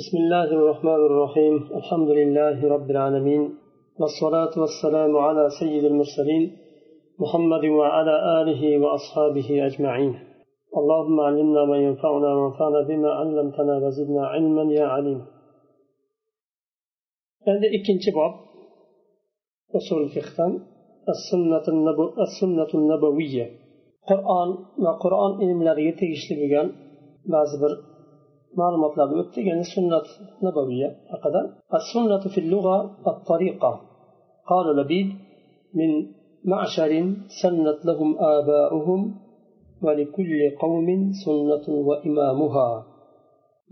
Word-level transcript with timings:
بسم 0.00 0.16
الله 0.16 0.48
الرحمن 0.58 1.00
الرحيم. 1.10 1.54
الحمد 1.78 2.10
لله 2.20 2.56
رب 2.74 2.88
العالمين. 2.94 3.42
والصلاة 4.00 4.54
والسلام 4.62 5.12
على 5.26 5.44
سيد 5.60 5.84
المرسلين 5.84 6.44
محمد 7.22 7.64
وعلى 7.78 8.14
آله 8.40 8.62
وأصحابه 8.82 9.48
أجمعين. 9.68 10.14
اللهم 10.78 11.16
علمنا 11.28 11.62
ما 11.70 11.76
ينفعنا 11.86 12.30
وانفعنا 12.38 12.80
بما 12.88 13.10
علمتنا 13.20 13.74
وزدنا 13.84 14.22
علما 14.32 14.64
يا 14.78 14.86
عليم. 14.94 15.20
Endi 17.50 17.66
ikkinchi 17.76 18.10
bob 18.18 18.32
usul 19.78 20.02
fiqdan 20.14 20.52
sunnatu 22.38 22.76
nabaviya 22.92 23.46
qur'on 24.08 24.48
va 24.84 24.92
qur'on 25.04 25.32
ilmlariga 25.44 25.92
tegishli 26.00 26.34
bo'lgan 26.40 26.66
ba'zi 27.34 27.56
bir 27.62 27.72
ma'lumotlarni 28.60 29.16
o'tdi 29.22 29.40
ya'ni 29.48 29.64
sunnat 29.74 30.06
nabaviya 30.46 30.88
haqida 31.12 31.40
السنة 31.78 32.24
في 32.34 32.38
اللغة 32.44 32.76
الطريقة 33.12 33.72
قال 34.50 34.66
لبيد 34.78 35.08
من 35.78 35.90
معشر 36.52 36.92
سنت 37.42 37.78
لهم 37.88 38.10
آباؤهم 38.36 39.00
ولكل 39.84 40.30
قوم 40.62 40.88
سنة 41.24 41.66
وإمامها 41.88 42.68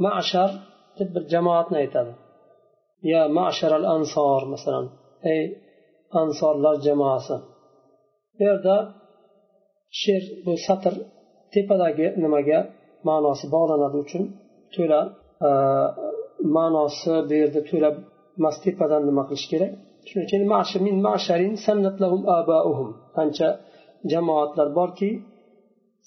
معشر 0.07 0.51
تبر 0.97 1.23
جماعتنا 1.35 1.79
يتابع 1.81 2.17
يا 3.13 3.23
معشر 3.39 3.73
الأنصار 3.77 4.41
مثلا 4.55 4.81
أي 5.27 5.39
أنصار 6.23 6.55
لا 6.65 6.73
جماعة 6.87 7.29
yerda 8.43 8.77
she'r 10.01 10.25
bu 10.45 10.53
satr 10.67 10.95
tepadagi 11.55 12.07
nimaga 12.23 12.59
ma'nosi 13.09 13.47
bog'lanadi 13.55 13.97
uchun 14.05 14.25
to'la 14.77 15.01
e, 15.49 15.51
ma'nosi 16.57 17.15
bu 17.29 17.35
yerda 17.41 17.61
to'la 17.71 17.89
mas 18.45 18.57
tepadan 18.65 19.03
nima 19.09 19.23
qilish 19.29 19.47
kerak? 19.53 19.73
Shuning 20.09 20.27
uchun 20.29 20.43
qancha 23.17 23.49
jamoatlar 24.13 24.69
borki 24.79 25.11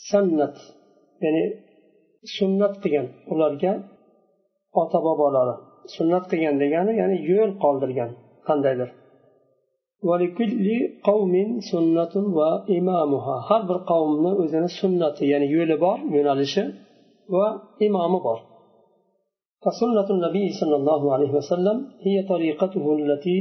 sannat 0.09 0.55
ya'ni 1.23 1.43
sunnat 2.35 2.73
qilgan 2.83 3.07
ularga 3.33 3.73
ota 4.81 4.99
bobolari 5.07 5.55
sunnat 5.95 6.23
qilgan 6.31 6.55
degani 6.63 6.91
ya'ni 7.01 7.17
yo'l 7.31 7.51
qoldirgan 7.63 8.11
qandaydir. 8.47 8.89
Har 13.47 13.61
bir 13.69 13.79
qavmni 13.91 14.31
o'zini 14.41 14.69
sunnati 14.79 15.23
ya'ni 15.31 15.47
yo'li 15.55 15.75
bor 15.85 15.97
yo'nalishi 16.15 16.63
va 17.35 17.47
imomi 17.87 18.19
bor. 18.27 18.39
فسنة 19.64 20.08
النبي 20.16 20.46
صلى 20.60 20.76
الله 20.80 21.02
عليه 21.14 21.30
وسلم 21.38 21.76
هي 22.06 22.16
طريقته 22.32 22.84
التي 22.98 23.38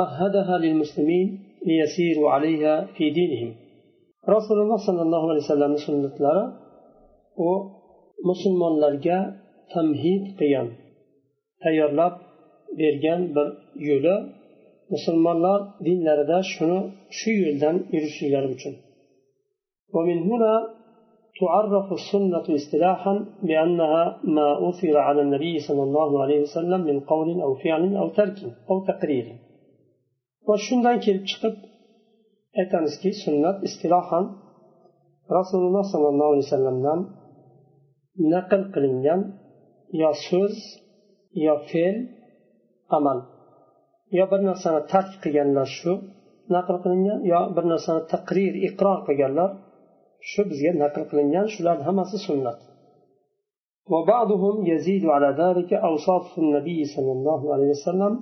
مهدها 0.00 0.58
للمسلمين 0.58 1.28
ليسيروا 1.66 2.30
عليها 2.30 2.74
في 2.94 3.04
دينهم 3.18 3.50
رسول 4.28 4.58
الله 4.62 4.78
صلى 4.88 5.02
الله 5.02 5.22
عليه 5.30 5.42
وسلم 5.44 5.72
سنة 5.86 6.14
لرا 6.24 6.44
ومسلمانlarga 7.44 9.18
tamhid 9.72 10.24
qilgan 10.38 10.68
tayyorlab 11.62 12.14
bergan 12.80 13.20
bir 13.34 13.48
yo'li 13.88 14.16
musulmonlar 14.92 15.60
dinlarida 15.86 16.38
shuni 16.52 16.80
shu 17.18 17.30
yo'ldan 17.44 17.76
yurishliklari 17.94 18.48
uchun 18.56 18.74
ومن 19.96 20.18
هنا 20.28 20.52
تعرف 21.41 21.93
السنة 21.93 22.55
اصطلاحا 22.55 23.25
بأنها 23.43 24.21
ما 24.23 24.69
أثر 24.69 24.97
على 24.97 25.21
النبي 25.21 25.59
صلى 25.59 25.83
الله 25.83 26.23
عليه 26.23 26.41
وسلم 26.41 26.81
من 26.81 26.99
قول 26.99 27.41
أو 27.41 27.55
فعل 27.55 27.95
أو 27.97 28.09
ترك 28.09 28.37
أو 28.69 28.85
تقرير. 28.85 29.25
وشندان 30.49 30.99
كيف 30.99 31.23
چقد 31.31 31.55
اتنسكي 32.61 33.11
سنة 33.25 33.63
اصطلاحا 33.63 34.19
رسول 35.39 35.61
الله 35.67 35.81
صلى 35.93 36.09
الله 36.09 36.25
عليه 36.25 36.37
وسلم 36.37 36.75
نقل 38.33 38.71
قلنجان 38.73 39.33
يا 39.93 40.11
سوز 40.29 40.57
يا 41.35 41.55
فيل 41.71 41.95
عمل 42.91 43.21
يا 44.13 44.25
برنا 44.25 44.53
سنة 44.63 44.79
تفقيا 44.79 45.43
نشو 45.43 45.93
نقل 46.51 46.77
قلنجان 46.83 47.25
يا 47.25 47.39
برنا 47.55 47.77
سنة 47.87 47.99
تقرير 47.99 48.53
إقرار 48.67 48.97
قلنجان 49.07 49.66
shu 50.30 50.42
bizga 50.50 50.72
naql 50.82 51.02
qilingan 51.10 51.46
shularni 51.54 51.84
hammasi 51.88 52.18
sunnat 52.28 52.58
وبعضهم 53.92 54.56
يزيد 54.72 55.04
على 55.14 55.28
ذلك 55.42 55.70
أوصاف 55.72 56.38
النبي 56.38 56.84
صلى 56.94 57.12
الله 57.16 57.40
عليه 57.54 57.70
وسلم 57.76 58.12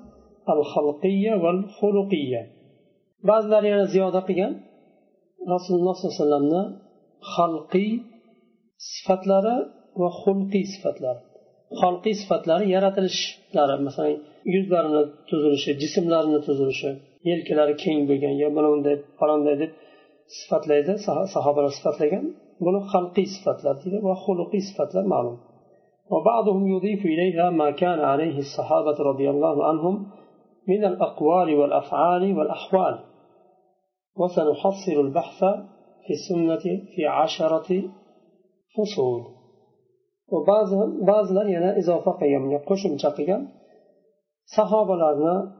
الخلقية 0.54 1.32
والخلقية 1.42 2.42
بعض 3.30 3.42
yana 3.70 3.86
ziyoda 3.94 4.20
qilgan 4.28 4.52
rasululloh 5.54 5.94
sollallohu 5.96 6.16
alayhi 6.16 6.20
vasallamni 6.20 6.62
xalqiy 7.34 7.90
sifatlari 8.92 9.56
va 10.00 10.08
xulqiy 10.22 10.64
sifatlari 10.74 11.20
xalqiy 11.80 12.14
sifatlari 12.22 12.64
yaratilishlari 12.74 13.76
masalan 13.86 14.14
yuzlarini 14.54 15.02
tuzilishi 15.28 15.70
jismlarini 15.82 16.40
tuzilishi 16.46 16.90
yelkalari 17.30 17.74
keng 17.84 18.00
bo'lgan 18.08 18.34
yo 18.42 18.48
mana 18.56 18.68
bunday 18.72 18.96
falonday 19.18 19.56
deb 19.62 19.70
sifatlaydi 20.39 20.93
sahobalar 21.35 21.73
sifatlagan. 21.79 22.25
Buni 22.65 22.79
xalqiy 22.91 23.27
sifatlar 23.35 23.75
deydi 23.81 23.97
va 24.07 24.13
xuluqiy 24.23 24.61
sifatlar 24.69 25.05
ma'lum. 25.15 25.37
وبعضهم 26.13 26.67
يضيف 26.67 27.05
إليها 27.05 27.49
ما 27.49 27.71
كان 27.71 27.99
عليه 27.99 28.37
الصحابة 28.37 28.97
رضي 28.99 29.29
الله 29.29 29.67
عنهم 29.67 29.95
من 30.67 30.85
الأقوال 30.85 31.55
والأفعال 31.55 32.37
والأحوال 32.37 32.99
وسنحصل 34.19 34.91
البحث 34.91 35.39
في 36.05 36.13
السنة 36.13 36.63
في 36.95 37.05
عشرة 37.05 37.83
فصول 38.75 39.21
وبعض 40.31 40.67
بعض 41.05 41.31
لا 41.31 41.43
ينا 41.49 41.77
إذا 41.77 41.97
فقيا 41.97 42.61
قشم 42.69 42.97
شقيا 42.97 43.47
صحابة 44.57 44.95
لنا 44.95 45.55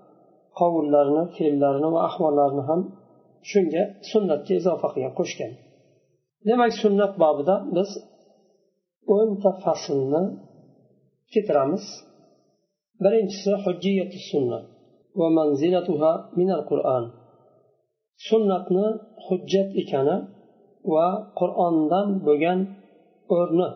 قول 0.55 0.87
لنا 0.87 1.87
وأحوال 1.87 2.33
لنا 2.33 2.73
هم 2.73 3.04
shunga 3.49 3.83
sunnatga 4.11 4.53
izofa 4.59 4.87
qilgan 4.93 5.13
qo'shgan. 5.19 5.51
Demak 6.47 6.71
sunnat 6.81 7.13
bobida 7.23 7.55
biz 7.75 7.89
o'nta 9.15 9.51
faslni 9.63 10.23
keltiramiz 11.31 11.85
birinchisi 13.03 13.51
hujjiyatu 13.63 14.19
sunna. 14.29 14.59
Va 15.19 15.27
manzilatuha 15.37 16.11
minal 16.39 16.63
qur'on 16.69 17.03
sunnatni 18.27 18.87
hujjat 19.25 19.69
ekani 19.81 20.17
va 20.93 21.07
qur'ondan 21.39 22.07
bo'lgan 22.27 22.59
o'rni. 23.37 23.69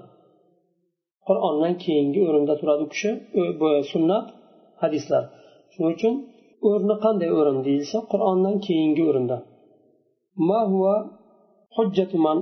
Qur'ondan 1.28 1.74
keyingi 1.84 2.20
o'rinda 2.28 2.54
turadi 2.62 2.82
u 2.88 2.90
kishi 2.94 3.12
sunnat 3.92 4.26
hadislar. 4.82 5.24
Shuning 5.72 5.92
uchun 5.98 6.14
o'rni 6.69 6.97
qanday 7.05 7.31
o'rin 7.39 7.59
deyilsa 7.67 7.99
qur'ondan 8.13 8.57
keyingi 8.67 9.05
o'rinda 9.11 9.39
ما 10.37 10.61
هو 10.73 10.85
حجة 11.77 12.13
من 12.25 12.37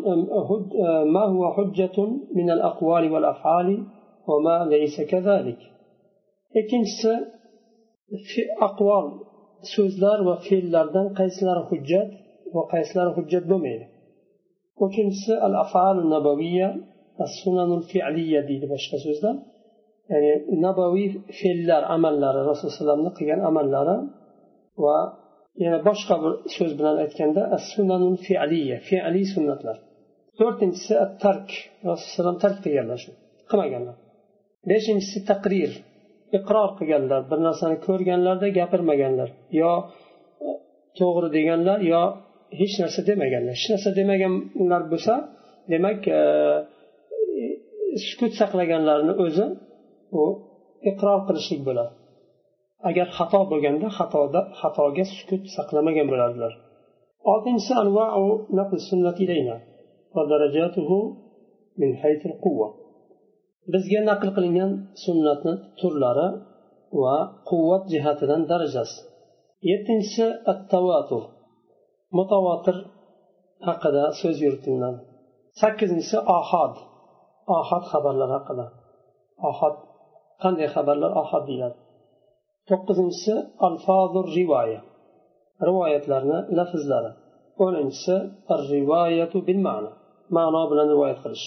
ما 1.16 1.24
هو 1.24 1.42
حجة 1.56 1.96
من 2.34 2.50
الأقوال 2.50 3.12
والأفعال 3.12 3.68
وما 4.28 4.56
ليس 4.72 4.96
كذلك 5.12 5.60
ikkinchisi 6.60 7.12
aqvol 8.68 9.06
so'zlar 9.74 10.18
va 10.28 10.34
fe'llardan 10.46 11.06
qaysilari 11.18 11.62
hujjat 11.70 12.08
va 12.54 12.62
qaysilari 12.72 13.12
hujjat 13.18 13.44
bo'lmaydi 13.50 13.86
uchinchisi 14.86 15.34
al 15.46 15.54
afalu 15.64 16.02
nabaviya 16.14 16.68
as 17.24 17.32
sunanul 17.42 17.84
fi'liya 17.92 18.40
deydi 18.48 18.66
boshqa 18.74 18.96
so'zda 19.06 19.30
ya'ni 20.11 20.33
nabaviy 20.65 21.09
fe'llar 21.39 21.81
amallari 21.95 22.39
rasululloh 22.49 22.73
alayhivasallamni 22.73 23.11
qilgan 23.17 23.41
amallari 23.49 23.95
va 24.83 24.97
yana 25.63 25.79
boshqa 25.87 26.15
bir 26.23 26.33
so'z 26.55 26.71
bilan 26.79 26.95
aytganda 27.03 27.41
as 27.55 27.63
sunanul 27.73 28.17
fi'liya 28.27 28.77
fi'liy 28.89 29.25
sunnatlar. 29.33 29.77
To'rtinchisi 30.39 30.93
tark 31.23 31.47
rasululloh 31.89 32.37
tark 32.43 32.57
qilganlar 32.65 32.97
shu 33.03 33.11
qilmaganlar. 33.49 33.95
Beshinchisi 34.69 35.19
taqrir 35.31 35.71
iqror 36.37 36.69
qilganlar 36.79 37.21
bir 37.31 37.39
narsani 37.47 37.77
ko'rganlarda 37.87 38.47
gapirmaganlar 38.59 39.29
yo 39.61 39.71
e, 40.45 40.49
to'g'ri 40.99 41.29
deganlar 41.37 41.79
yo 41.93 42.01
hech 42.59 42.75
narsa 42.81 43.01
demaganlar. 43.09 43.53
Hech 43.59 43.67
narsa 43.73 43.89
demaganlar 43.99 44.81
bo'lsa 44.91 45.13
demak 45.73 45.99
e, 46.19 46.21
e, 47.41 47.43
sukut 48.07 48.33
saqlaganlarni 48.41 49.13
o'zi 49.25 49.45
u 50.21 50.23
iqror 50.89 51.19
qilishlik 51.27 51.61
bo'ladi. 51.67 51.93
Agar 52.89 53.07
xato 53.17 53.41
bo'lganda 53.51 53.87
xatoda 53.97 54.41
xatoga 54.59 55.05
sukut 55.15 55.43
saqlamagan 55.55 56.07
bo'lardilar. 56.11 56.53
Oltinchisi 57.31 57.73
bizga 63.73 64.01
naql 64.09 64.29
qilingan 64.35 64.71
sunnatni 65.03 65.53
turlari 65.79 66.27
va 67.01 67.15
quvvat 67.49 67.83
jihatidan 67.93 68.41
darajasi. 68.51 68.99
Yettinchisi 69.69 70.25
at 70.51 70.59
tavatur 70.71 71.23
mutavotir 72.17 72.77
haqida 73.67 74.03
so'z 74.19 74.37
yuritiladi. 74.45 74.99
Sakkizinchisi 75.61 76.17
ohod 76.37 76.73
ohod 77.57 77.83
xabarlar 77.91 78.29
haqida. 78.37 78.65
Ohod 79.49 79.75
qanday 80.43 80.67
xabarlar 80.75 81.11
ohad 81.21 81.43
deyiladi. 81.49 81.77
To'qqizinchisi 82.69 83.35
alfozur 83.67 84.25
rivoya. 84.37 84.81
Rivoyatlarni 85.67 86.39
lafzlari. 86.57 87.11
O'ninchisi 87.65 88.15
rivoyatu 88.73 89.37
bil 89.47 89.59
ma'no 89.67 89.91
ma'no 90.37 90.61
bilan 90.71 90.87
rivoyat 90.93 91.19
qilish. 91.23 91.45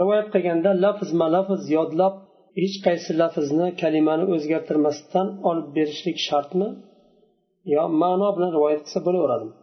Rivoyat 0.00 0.28
qilganda 0.34 0.70
lafzma 0.84 1.26
lafz 1.36 1.62
yodlab 1.76 2.14
hech 2.60 2.76
qaysi 2.86 3.12
lafzni 3.22 3.68
kalimani 3.82 4.24
o'zgartirmasdan 4.34 5.26
olib 5.48 5.68
berishlik 5.76 6.18
shartmi 6.28 6.68
yo 7.74 7.82
ma'no 8.02 8.28
bilan 8.36 8.50
rivoyat 8.56 8.80
qilsa 8.84 9.00
bo'laveradimi 9.06 9.54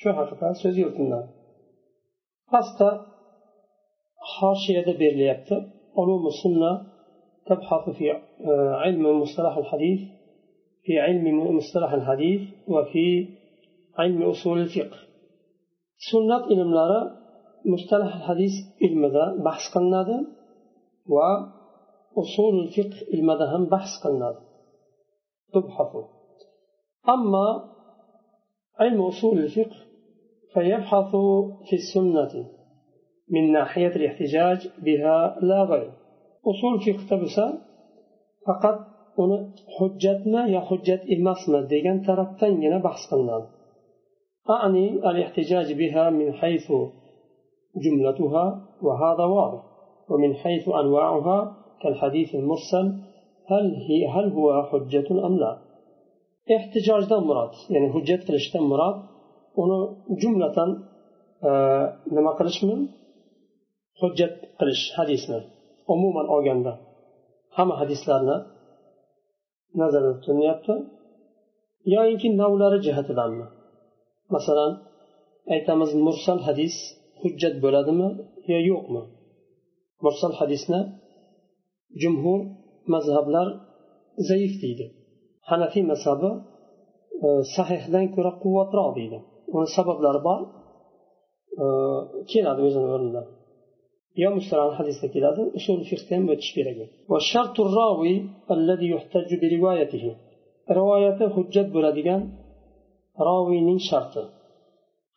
shu 0.00 0.08
haqida 0.18 0.48
so'z 0.62 0.74
yuritiladi 0.82 1.28
pastda 2.52 2.88
hoshiyada 4.34 4.92
berilyapti. 5.02 5.56
Ulumi 6.00 6.32
sunna 6.42 6.72
تبحث 7.46 7.96
في 7.98 8.10
علم 8.82 9.20
مصطلح 9.20 9.56
الحديث 9.56 10.00
في 10.84 10.98
علم 10.98 11.56
مصطلح 11.56 11.92
الحديث 11.92 12.40
وفي 12.68 13.28
علم 13.98 14.22
أصول 14.22 14.58
الفقه. 14.60 14.98
سنة 16.10 16.38
علملari 16.50 17.00
مصطلح 17.72 18.16
الحديث 18.16 18.54
ilmida 18.86 19.24
bahs 19.46 19.64
qilinadi 19.74 20.18
va 21.14 21.30
usul 22.22 22.56
fiqh 22.74 22.96
ilmida 23.14 23.46
ham 23.52 23.62
bahs 23.74 23.92
تبحث 25.54 25.92
أما 27.08 27.46
علم 28.80 29.02
أصول 29.02 29.38
الفقه 29.38 29.76
فيبحث 30.54 31.10
في 31.68 31.76
السنة 31.76 32.50
من 33.30 33.52
ناحية 33.52 33.88
الاحتجاج 33.96 34.68
بها 34.84 35.38
لا 35.40 35.62
غير. 35.62 35.92
أصول 36.50 36.74
فقه 36.84 37.02
تبسا 37.10 37.46
فقط 38.46 38.78
uni 39.22 39.36
hujjatmi 39.76 40.42
yo 40.54 40.60
hujjat 40.68 41.02
emasmi 41.14 41.58
degan 41.72 41.98
tarafdangina 42.06 42.78
bahs 42.86 43.02
qilinadi 43.10 43.48
ehtijojdan 56.56 57.22
murod 57.28 57.52
ya'ni 57.74 57.88
hujjat 57.94 58.20
qilishdan 58.26 58.64
murod 58.72 58.96
uni 59.62 59.78
jumlatan 60.22 60.70
nima 62.16 62.32
qilishmi 62.38 62.76
hujjat 64.00 64.34
qilish 64.58 64.84
hadisni 64.98 65.38
umuman 65.92 66.26
olganda 66.34 66.72
hamma 67.56 67.74
hadislarni 67.80 68.36
nazarda 69.80 70.12
tutilyapti 70.16 70.74
yoinki 71.94 72.28
navlari 72.40 72.78
jihatidanmi? 72.86 73.46
Masalan 74.34 74.72
aytamiz 75.54 75.90
mursal 76.06 76.38
hadis 76.48 76.74
hujjat 77.22 77.54
bo'ladimi 77.64 78.08
yo 78.52 78.58
yo'qmi? 78.70 79.02
Mursal 80.04 80.32
hadisni 80.40 80.80
jumhur 82.02 82.40
mazhablar 82.94 83.48
zaif 84.28 84.52
deydi. 84.62 84.86
Hanafiy 85.50 85.84
mazhabi 85.92 86.30
e, 87.26 87.28
sahihdan 87.56 88.06
ko'ra 88.14 88.32
quvvatroq 88.42 88.90
deydi. 88.98 89.18
Uni 89.56 89.68
sabablari 89.76 90.20
bor. 90.28 90.40
E, 91.62 91.64
keladi 92.32 92.60
o'zini 92.66 92.88
o'rnida. 92.94 93.22
يوم 94.16 94.36
السلام 94.36 94.70
حديثة 94.74 95.08
كده 95.14 95.30
أصول 95.56 95.84
فقهتهم 95.84 96.28
وتشبيره 96.30 96.88
والشرط 97.10 97.60
الراوي 97.60 98.14
الذي 98.50 98.88
يحتج 98.94 99.30
بروايته. 99.42 100.16
روايته 100.70 101.28
حجة 101.34 101.62
بلدگان 101.74 102.22
راوي 103.20 103.78
شرطه 103.90 104.24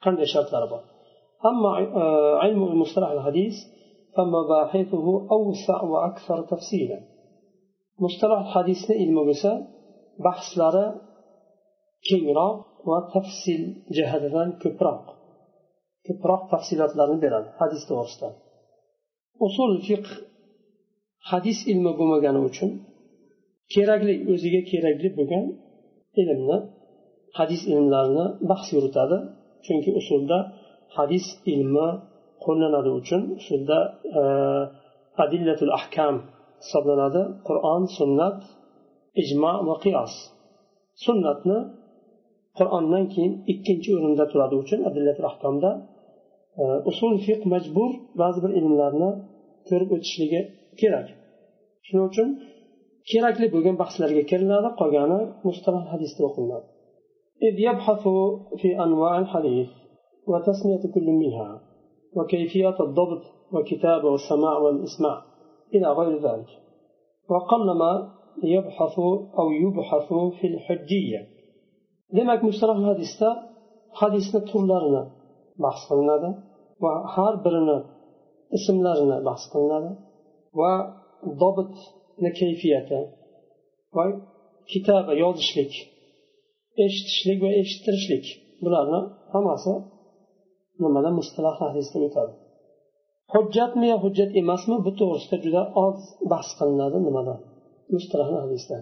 قند 0.04 0.24
شرط 0.24 0.54
أربعة 0.54 0.84
أما 1.50 1.70
آه، 2.02 2.36
علم 2.44 2.64
المصطلح 2.64 3.10
الحديث 3.10 3.54
فمباحثه 4.16 5.28
أوسع 5.32 5.84
وأكثر 5.84 6.42
تفصيلا. 6.42 7.00
مصطلح 8.00 8.40
الحديث 8.46 8.90
ilmi 9.04 9.22
bo'lsa 9.30 9.52
bahslari 10.26 10.86
kengroq 12.08 12.58
va 12.90 13.00
tafsil 13.14 13.62
jihatidan 13.98 14.50
ko'proq 14.64 15.04
ko'proq 16.08 16.42
tafsilotlarni 16.54 17.18
beradi 17.26 17.50
حديث 17.60 17.82
to'g'risida 17.90 18.30
usul 19.46 19.72
fiqh 19.88 20.10
hadis 21.32 21.60
ilmi 21.72 21.92
bo'lmagani 22.00 22.42
uchun 22.50 22.72
kerakli 23.74 24.14
o'ziga 24.34 24.62
kerakli 24.72 25.10
bo'lgan 25.18 25.46
ilmni 26.22 26.58
hadis 27.38 27.62
ilmlarini 27.72 28.26
bahs 28.50 28.68
yuritadi. 28.76 29.18
Chunki 29.66 29.92
usulda 30.02 30.38
hadis 30.98 31.26
ilmi 31.54 31.88
qo'llanadi 32.46 32.90
uchun 33.00 33.22
usulda 33.40 33.80
e, 34.20 34.22
adillatul 35.24 35.72
ahkam 35.80 36.16
hisoblanadi. 36.64 37.22
Qur'on 37.48 37.84
sunnat 37.98 38.40
ijmo 39.22 39.54
va 39.68 39.76
qiyos. 39.84 40.14
Sunnatni 41.06 41.58
qur'ondan 42.58 43.04
keyin 43.14 43.34
ikkinchi 43.52 43.90
o'rinda 43.98 44.26
turadi 44.32 44.56
uchun 44.64 44.80
adillatul 44.90 45.28
ahkomda 45.32 45.70
usul 46.90 47.14
fiq 47.26 47.42
majbur 47.54 47.92
ba'zi 48.22 48.40
bir 48.44 48.52
ilmlarni 48.60 49.12
ko'rib 49.70 49.90
o'tishligi 49.96 50.42
kerak 50.82 51.08
shuning 51.86 52.06
uchun 52.12 52.28
kerakli 53.10 53.48
bo'lgan 53.54 53.76
bahslarga 53.82 54.24
kiriladi 54.32 54.70
qolgani 54.80 55.20
mustalah 55.48 55.84
hadisda 55.94 56.24
o'qilinadi 56.30 56.68
إذ 57.48 57.56
يبحث 57.68 58.04
في 58.62 58.70
أنواع 58.86 59.14
الحديث 59.24 59.70
وتسمية 60.32 60.84
كل 60.94 61.08
منها 61.22 61.50
وكيفيات 62.18 62.78
الضبط 62.88 63.24
وكتابة 63.54 64.08
والسماع 64.14 64.58
والإسماع 64.64 65.18
إلى 65.76 65.88
غير 66.00 66.14
ذلك 66.28 66.50
وقلما 67.32 67.92
يبحث 68.44 69.00
أو 69.40 69.48
يبحث 69.64 70.08
في 70.38 70.48
الحجية 70.48 71.22
demak 72.18 72.40
mustalah 72.48 72.80
hadisda 72.92 73.30
hadisni 74.00 74.40
turlarini 74.52 75.04
bahs 75.64 75.82
qilinadi 75.90 76.30
va 76.84 76.94
har 77.14 77.34
birini 77.46 77.78
ismlarini 78.58 79.18
bahs 79.28 79.44
qilinadi 79.54 79.92
va 80.60 80.74
dobitni 81.42 82.30
kayfiyati 82.40 83.00
va 83.96 84.04
kitaba 84.72 85.14
yozishlik 85.24 85.74
eshitishlik 86.86 87.38
va 87.46 87.52
eshittirishlik 87.62 88.26
bularni 88.64 89.02
hammasi 89.34 89.74
nimada 90.84 91.10
mustalah 91.20 91.56
hadisda 91.64 91.98
o'tadi. 92.08 92.34
Hujjatmi 93.34 93.86
yo 93.92 93.98
hujjat 94.06 94.32
emasmi? 94.42 94.76
Bu 94.86 94.92
to'g'risida 95.00 95.38
juda 95.46 95.62
oz 95.86 95.98
bahs 96.32 96.50
qilinadi 96.60 96.98
nimada? 97.08 97.36
Mustalah 97.96 98.30
hadisda. 98.44 98.78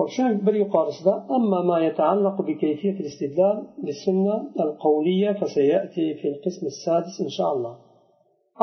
وشو 0.00 0.22
بري 0.46 0.62
قارس 0.74 0.98
دا 1.06 1.14
أما 1.36 1.62
ما 1.62 1.78
يتعلق 1.86 2.42
بكيفية 2.42 2.96
الاستدلال 3.00 3.56
للسنة 3.84 4.34
القولية 4.60 5.32
فسيأتي 5.32 6.14
في 6.14 6.28
القسم 6.28 6.66
السادس 6.66 7.20
إن 7.20 7.28
شاء 7.28 7.52
الله. 7.54 7.74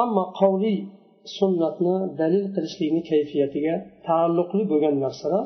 أما 0.04 0.24
قولي 0.42 0.78
سنتنا 1.40 2.16
دليل 2.20 2.46
قرشلين 2.56 3.02
كيفية 3.02 3.86
تعلق 4.08 4.56
لبغن 4.56 5.00
نفسنا 5.00 5.42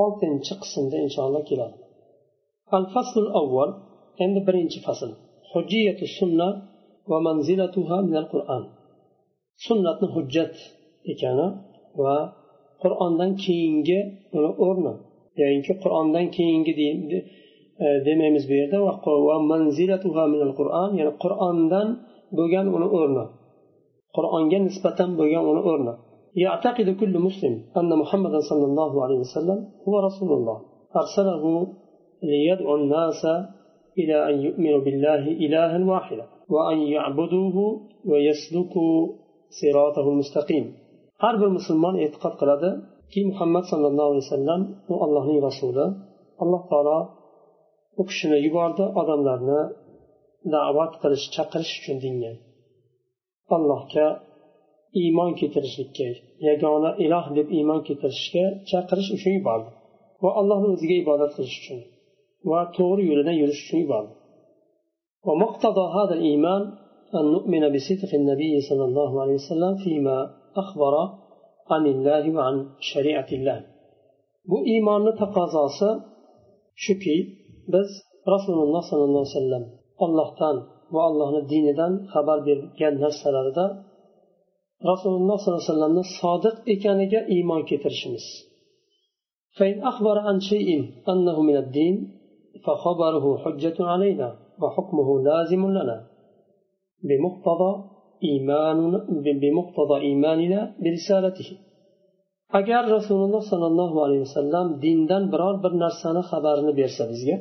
ألتن 0.00 0.42
شقسن 0.42 0.84
إن 1.06 1.08
شاء 1.08 1.26
الله 1.28 1.42
كلا 1.48 1.68
الفصل 2.74 3.20
الأول 3.26 3.74
عند 4.20 4.46
برينش 4.46 4.78
فصل. 4.86 5.10
حجية 5.54 5.98
السنة 6.08 6.48
ومنزلتها 7.10 8.00
من 8.00 8.16
القرآن. 8.16 8.64
سنتنا 9.68 10.14
حجت 10.14 10.56
إكانا 11.10 11.46
ومنزلتها 11.98 12.39
qur'ondan 12.83 13.31
keyingi 13.43 13.99
uni 14.37 14.51
o'rni 14.67 14.93
yoinki 15.41 15.73
qur'ondan 15.83 16.25
keyingi 16.35 16.73
demaymiz 18.07 18.43
bu 18.49 18.53
yerda 18.61 18.77
va 19.27 19.35
manzilatuha 19.51 20.23
min 20.33 20.41
al 20.47 20.53
qur'on 20.59 20.91
ya'ni 20.99 21.13
qur'ondan 21.23 21.87
bo'lgan 22.37 22.65
uni 22.77 22.87
o'rni 22.97 23.25
qur'onga 24.17 24.57
nisbatan 24.67 25.09
bo'lgan 25.19 25.43
uni 25.51 25.63
o'rni 25.71 25.95
يعتقد 26.45 26.87
كل 26.99 27.19
مسلم 27.19 27.53
أن 27.77 27.89
محمدا 28.01 28.39
صلى 28.49 28.65
الله 28.65 29.03
عليه 29.03 29.19
وسلم 29.25 29.59
هو 29.87 29.99
رسول 30.07 30.31
الله 30.37 30.57
أرسله 31.01 31.43
ليدعو 32.23 32.75
الناس 32.75 33.21
إلى 33.99 34.29
أن 34.29 34.35
يؤمنوا 34.47 34.81
بالله 34.85 35.23
إلها 35.45 35.85
واحدا 35.91 36.25
وأن 36.49 36.77
يعبدوه 36.95 37.81
ويسلكوا 38.09 38.95
صراطه 39.61 40.09
المستقيم 40.09 40.65
har 41.23 41.35
bir 41.41 41.49
musulmon 41.57 41.95
e'tiqod 42.03 42.33
qiladiki 42.41 43.19
muhammad 43.31 43.63
sallallohu 43.71 44.09
alayhi 44.11 44.25
vasallam 44.27 44.61
u 44.93 44.95
allohning 45.05 45.39
rasuli 45.47 45.85
alloh 46.43 46.61
taolo 46.71 46.99
u 47.99 48.03
kishini 48.09 48.37
yubordi 48.45 48.85
odamlarni 49.01 49.61
da'vat 50.53 50.93
qilish 51.01 51.25
chaqirish 51.35 51.73
uchun 51.79 51.97
dinga 52.03 52.33
allohga 53.55 54.07
iymon 55.01 55.31
keltirishlikka 55.39 56.09
yagona 56.47 56.91
iloh 57.05 57.25
deb 57.37 57.47
iymon 57.57 57.79
keltirishga 57.87 58.45
chaqirish 58.71 59.09
uchun 59.15 59.31
yubordi 59.37 59.69
va 60.23 60.29
allohni 60.39 60.67
o'ziga 60.75 60.95
ibodat 61.03 61.31
qilish 61.37 61.57
uchun 61.61 61.79
va 62.49 62.59
to'g'ri 62.77 63.03
yo'lidan 63.09 63.35
yurish 63.41 63.61
uchun 63.65 63.79
yubordi 63.85 64.13
ومقتضى 65.27 65.85
هذا 65.97 66.13
الإيمان 66.19 66.61
أن 67.19 67.25
نؤمن 67.35 67.63
بصدق 67.73 68.11
النبي 68.21 68.53
صلى 68.69 68.85
الله 68.89 69.11
عليه 69.21 69.33
وسلم 69.33 69.73
فيما 69.83 70.17
أخبر 70.63 70.93
عن 71.71 71.83
الله 71.93 72.23
وعن 72.37 72.55
شريعة 72.91 73.29
الله 73.37 73.59
bu 74.49 74.57
iymonni 74.71 75.11
taqozosi 75.21 75.89
shuki 76.83 77.17
biz 77.73 77.89
rasululloh 78.33 78.83
sollallohu 78.89 79.23
alayhi 79.23 79.35
vasallam 79.35 79.63
ollohdan 80.05 80.57
va 80.93 81.01
allohni 81.09 81.41
dinidan 81.51 81.93
xabar 82.13 82.37
bergan 82.47 82.93
narsalarida 83.03 83.65
rasululloh 84.91 85.37
sollallohu 85.43 85.61
alayhi 85.61 85.71
vasallamni 85.73 86.03
sodiq 86.19 86.55
ekaniga 86.73 87.19
iymon 87.35 87.61
keltirishimiz 87.69 88.27
فإن 89.57 89.77
أخبر 89.91 90.15
عن 90.27 90.37
شيء 90.51 90.69
أنه 91.11 91.37
من 91.49 91.57
الدين 91.63 91.95
فخبره 92.65 93.25
حجة 93.43 93.77
علينا 93.91 94.29
وحكمه 94.61 95.09
لازم 95.29 95.63
لنا 95.77 95.97
بمقتضى 97.07 97.71
إيماننا 98.29 98.99
بمقتضى 99.41 99.97
إيماننا 100.07 100.59
برسالته 100.83 101.49
agar 102.59 102.83
rasululloh 102.97 103.43
sollallohu 103.51 103.97
alayhi 104.05 104.23
vasallam 104.27 104.67
dindan 104.83 105.23
biror 105.33 105.55
bir 105.63 105.73
narsani 105.83 106.21
xabarini 106.31 106.73
bersa 106.79 107.03
bizga 107.11 107.35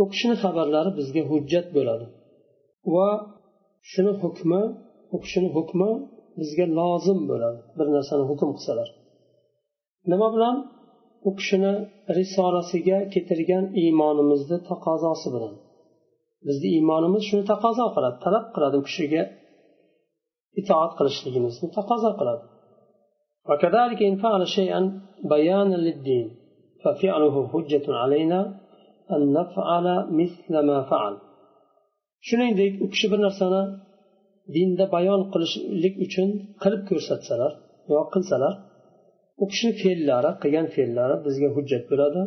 u 0.00 0.02
kishini 0.12 0.36
xabarlari 0.42 0.90
bizga 0.98 1.22
hujjat 1.30 1.66
bo'ladi 1.76 2.06
va 2.94 3.08
shuni 3.92 4.12
hukmi 4.22 4.62
u 5.14 5.16
kishini 5.24 5.48
hukmi 5.56 5.90
bizga 6.40 6.66
lozim 6.78 7.20
bo'ladi 7.30 7.60
bir 7.78 7.86
narsani 7.96 8.24
hukm 8.30 8.50
qilsalar 8.56 8.88
nima 10.10 10.28
bilan 10.34 10.56
u 11.28 11.30
kishini 11.38 11.72
risolasiga 12.18 12.98
keltirgan 13.12 13.64
iymonimizni 13.82 14.58
taqozosi 14.70 15.28
bilan 15.34 15.54
bizni 16.46 16.68
iymonimiz 16.76 17.22
shuni 17.28 17.44
taqozo 17.52 17.86
qiladi 17.94 18.16
talab 18.24 18.44
qiladi 18.54 18.76
u 18.80 18.84
kishiga 18.88 19.22
itoat 20.60 20.92
qilishligimizni 20.98 21.66
taqozo 21.76 22.10
qiladi 22.20 22.44
وكذلك 23.48 24.00
إن 24.10 24.16
فعل 24.24 24.42
شيئا 24.58 24.80
بيانا 25.34 25.76
للدين 25.86 26.26
ففعله 26.82 27.34
حجة 27.52 27.86
علينا 28.02 28.40
أن 29.14 29.20
نفعل 29.38 29.86
مثل 30.20 30.52
ما 30.68 30.78
فعل 30.90 31.14
shuningdek 32.28 32.72
u 32.84 32.86
kishi 32.92 33.06
bir 33.12 33.20
narsani 33.26 33.62
dinda 34.54 34.84
bayon 34.94 35.20
qilishlik 35.32 35.94
uchun 36.06 36.28
qilib 36.62 36.82
ko'rsatsalar 36.90 37.52
yo 37.92 38.00
qilsalar 38.14 38.54
u 39.42 39.44
kishini 39.50 39.72
fe'llari 39.82 40.30
qilgan 40.42 40.66
fe'llari 40.76 41.16
bizga 41.26 41.48
hujjat 41.56 41.84
bo'ladi 41.90 42.22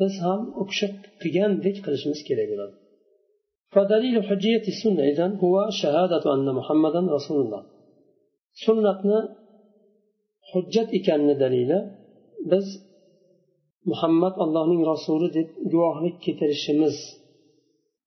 biz 0.00 0.14
ham 0.24 0.40
u 0.60 0.62
kishi 0.70 0.86
qilgandek 1.22 1.76
qilishimiz 1.84 2.20
kerak 2.28 2.48
bo'ladi 2.52 2.74
فدليل 3.74 4.16
حجية 4.28 4.64
السنة 4.72 5.02
إذن 5.10 5.32
هو 5.42 5.54
شهادة 5.80 6.24
أن 6.34 6.46
محمدا 6.58 7.00
رسول 7.16 7.38
الله 7.44 7.62
سنة 8.66 9.02
hujjat 10.52 10.88
ekanini 10.98 11.34
dalili 11.42 11.78
biz 12.50 12.66
muhammad 13.90 14.34
allohning 14.44 14.82
rasuli 14.92 15.28
deb 15.36 15.48
guvohlik 15.72 16.16
keltirishimiz 16.24 16.96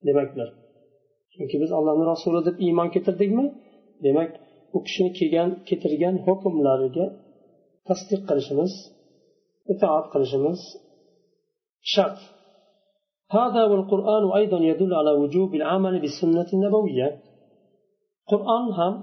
demakdir 0.08 0.50
chunki 1.34 1.56
biz 1.63 1.72
allohni 1.78 2.06
rasuli 2.13 2.42
deb 2.48 2.56
iymon 2.66 2.90
keltirdikmi 2.94 3.46
demak 4.06 4.32
u 4.75 4.78
kishini 4.86 5.12
kelgan 5.20 5.50
keltirgan 5.68 6.16
hukmlariga 6.25 7.06
tasdiq 7.88 8.22
qilishimiz 8.30 8.74
itoat 9.74 10.06
qilishimiz 10.13 10.60
shart 11.94 12.20
هذا 13.31 13.65
والقرآن 13.65 14.33
أيضا 14.33 14.59
يدل 14.59 14.95
على 14.95 15.11
وجوب 15.11 15.55
العمل 15.55 16.01
بالسنة 16.01 16.47
النبوية. 16.53 17.09
قرآن 18.31 18.65
هم 18.79 18.95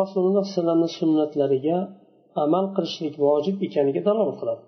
رسول 0.00 0.24
الله 0.26 0.42
صلى 0.42 0.62
الله 0.62 0.72
عليه 0.72 0.84
وسلم 0.84 0.86
سنة 1.00 1.32
لريا 1.44 1.78
عمل 2.36 2.64
قرشلك 2.76 3.18
واجب 3.18 3.54
إكانك 3.62 4.04
ضرر 4.04 4.30
قلب 4.40 4.58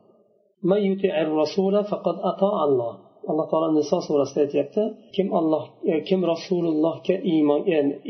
من 0.62 0.80
يطع 0.90 1.20
الرسول 1.20 1.84
فقد 1.84 2.16
أطاع 2.30 2.64
الله. 2.64 3.10
alloh 3.30 3.46
taolo 3.50 3.68
niso 3.78 3.98
surasida 4.06 4.40
aytyapti 4.46 4.82
kim 5.14 5.26
olloh 5.38 5.64
kim 6.08 6.20
rasulullohga 6.32 7.16
iymon 7.32 7.60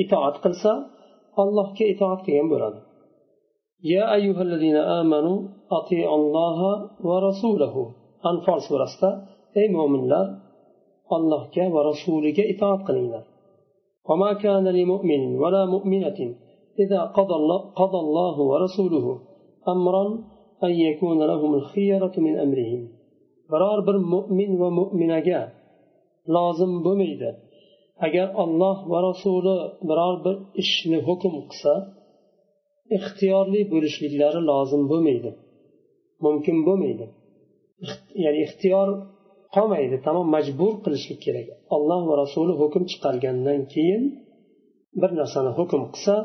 itoat 0.02 0.36
qilsa 0.44 0.72
ollohga 1.42 1.84
itoat 1.92 2.20
qilgan 2.26 2.48
bo'ladi 2.52 2.78
va 7.06 7.16
rasulahu 7.28 7.82
anfor 8.30 8.58
surasida 8.68 9.10
أي 9.57 9.67
مؤمن 9.77 9.99
الله 10.03 10.25
الله 11.17 11.43
ورسوله 11.75 12.37
إطاعت 12.51 12.81
قليلا 12.87 13.21
وما 14.09 14.31
كان 14.33 14.65
لمؤمن 14.67 15.21
ولا 15.41 15.65
مؤمنة 15.65 16.19
إذا 16.79 17.01
قضى 17.17 17.35
الله, 17.41 17.59
قضى 17.81 17.99
الله 18.05 18.35
ورسوله 18.51 19.05
أمرا 19.67 20.05
أن 20.63 20.71
يكون 20.87 21.19
لهم 21.31 21.51
الخيرة 21.55 22.13
من 22.17 22.33
أمرهم 22.45 22.81
biror 23.51 23.79
bir 23.87 23.97
mo'min 24.13 24.51
va 24.61 24.69
mo'minaga 24.79 25.41
lozim 26.35 26.73
bo'lmaydi 26.85 27.29
agar 28.05 28.27
olloh 28.43 28.77
va 28.91 28.99
rasuli 29.07 29.57
biror 29.89 30.15
bir 30.25 30.35
ishni 30.61 30.99
hukm 31.07 31.33
qilsa 31.49 31.73
ixtiyorli 32.97 33.61
bo'lishliklari 33.73 34.41
lozim 34.51 34.83
bo'lmaydi 34.91 35.31
mumkin 36.25 36.57
bo'lmaydi 36.67 37.05
ya'ni 38.23 38.39
ixtiyor 38.47 38.87
qolmaydi 39.55 39.97
tamom 40.07 40.27
majbur 40.35 40.73
qilishlik 40.83 41.19
kerak 41.25 41.47
alloh 41.75 42.01
va 42.09 42.15
rasuli 42.23 42.53
hukm 42.61 42.83
chiqargandan 42.91 43.61
keyin 43.73 44.03
bir 45.01 45.11
narsani 45.19 45.51
hukm 45.59 45.81
qilsa 45.93 46.15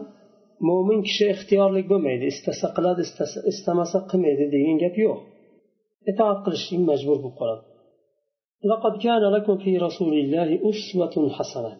mo'min 0.68 1.00
kishi 1.08 1.24
ixtiyorlik 1.34 1.86
bo'lmaydi 1.92 2.24
istasa 2.34 2.66
qiladi 2.76 3.02
istamasa 3.52 3.98
qilmaydi 4.10 4.44
degan 4.54 4.76
gap 4.82 4.94
yo'q 5.04 5.18
itoat 6.10 6.38
qilishlik 6.44 6.80
majbur 6.90 7.18
bo'lib 7.24 7.36
qoladi 7.42 7.64
لقد 8.72 8.94
كان 9.06 9.22
لكم 9.36 9.54
في 9.64 9.72
رسول 9.86 10.14
الله 10.22 10.48
أسوة 10.70 11.14
حسنة 11.36 11.72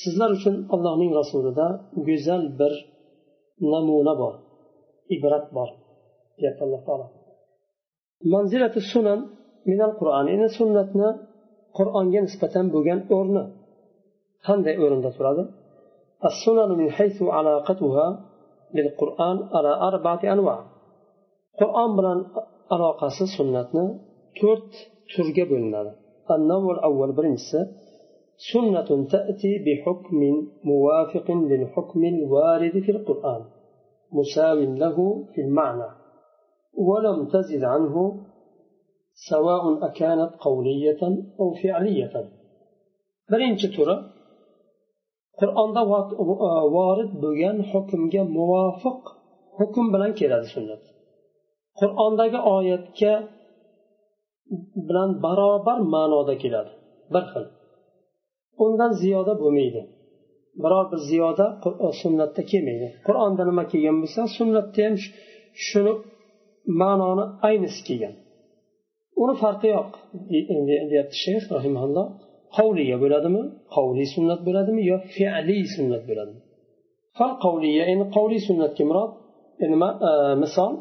sizlar 0.00 0.30
uchun 0.36 0.54
allohning 0.74 1.12
rasulida 1.20 1.66
go'zal 2.06 2.42
bir 2.60 2.72
namuna 3.72 4.14
bor 4.22 4.34
ibrat 5.16 5.46
bor 5.56 5.68
deyapti 6.40 6.62
alloh 6.66 6.82
taolo 6.86 7.06
manzilati 8.34 8.80
sunan 8.92 9.20
minal 9.69 9.93
qur'on 9.99 10.25
endi 10.33 10.47
sunnatni 10.59 11.09
qur'onga 11.77 12.19
nisbatan 12.27 12.65
bo'lgan 12.73 12.99
o'rni 13.17 13.43
qanday 14.47 14.75
o'rinda 14.83 15.09
turadi 15.17 15.43
السنن 16.25 16.69
من 16.77 16.91
حيث 16.91 17.23
علاقتها 17.23 18.25
بالقرآن 18.73 19.37
على 19.53 19.71
أربعة 19.89 20.33
أنواع. 20.33 20.59
قرآن 21.59 21.95
بلان 21.97 22.25
علاقة 22.71 23.09
سنة 23.37 23.99
تورت 24.41 24.71
ترجى 25.15 25.43
بلناد 25.45 25.87
النوع 26.31 26.73
الأول 26.73 27.11
برنس 27.11 27.55
سنة 28.53 28.89
تأتي 29.11 29.51
بحكم 29.65 30.19
موافق 30.63 31.31
للحكم 31.31 32.05
الوارد 32.05 32.79
في 32.85 32.91
القرآن 32.91 33.41
مساو 34.11 34.59
له 34.83 34.97
في 35.33 35.41
المعنى. 35.41 35.89
ولم 36.87 37.25
تزد 37.33 37.63
عنه 37.63 37.95
سواء 39.30 39.64
أكانت 39.88 40.32
قولية 40.46 41.02
أو 41.40 41.46
فعلية 41.62 42.14
برنس 43.30 43.62
ترى 43.76 43.96
qur'onda 45.40 45.82
vorid 46.76 47.10
bo'lgan 47.22 47.56
hukmga 47.70 48.22
muvofiq 48.36 49.00
hukm 49.58 49.86
bilan 49.94 50.12
keladi 50.20 50.46
sunnat 50.54 50.82
qur'ondagi 51.80 52.38
oyatga 52.56 53.14
bilan 54.88 55.10
barobar 55.24 55.78
ma'noda 55.94 56.34
keladi 56.42 56.72
bir 57.12 57.24
xil 57.32 57.44
undan 58.64 58.92
ziyoda 59.02 59.34
bo'lmaydi 59.42 59.82
biror 60.62 60.84
bir 60.92 61.00
ziyoda 61.10 61.46
sunnatda 62.02 62.42
kelmaydi 62.50 62.88
qur'onda 63.06 63.42
nima 63.50 63.64
kelgan 63.72 63.96
bo'lsa 64.02 64.22
sunnatda 64.38 64.80
ham 64.86 64.94
shuni 65.66 65.92
ma'noni 66.80 67.24
aynisi 67.48 67.80
kelgan 67.88 68.14
uni 69.21 69.33
farqi 69.41 69.67
yo'q 69.75 69.91
deyapti 70.91 71.15
shayx 71.23 71.43
rahimaulloh 71.57 72.05
qavliya 72.57 72.97
bo'ladimi 73.03 73.41
qavliy 73.75 74.07
sunnat 74.15 74.39
bo'ladimi 74.47 74.81
yo 74.91 74.97
fe'liy 75.15 75.63
sunnat 75.75 76.03
bo'ladimi 76.09 76.41
fal 77.17 77.33
qavliya 77.45 77.83
endi 77.91 78.05
qavliy 78.15 78.41
sunnatga 78.49 78.83
murod 78.91 79.11
مثال 80.43 80.77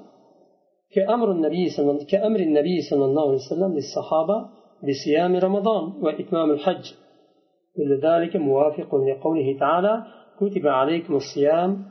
كأمر 0.94 1.30
النبي 1.30 1.68
صلى 1.68 2.04
كأمر 2.04 2.40
النبي 2.40 2.80
صلى 2.90 3.04
الله 3.04 3.22
عليه 3.28 3.42
وسلم 3.46 3.74
للصحابة 3.74 4.48
بصيام 4.82 5.36
رمضان 5.36 5.92
وإتمام 6.02 6.50
الحج 6.50 6.84
كل 7.76 8.00
ذلك 8.06 8.36
موافق 8.36 8.94
لقوله 8.94 9.58
تعالى 9.58 10.04
كتب 10.40 10.66
عليكم 10.66 11.16
الصيام 11.16 11.84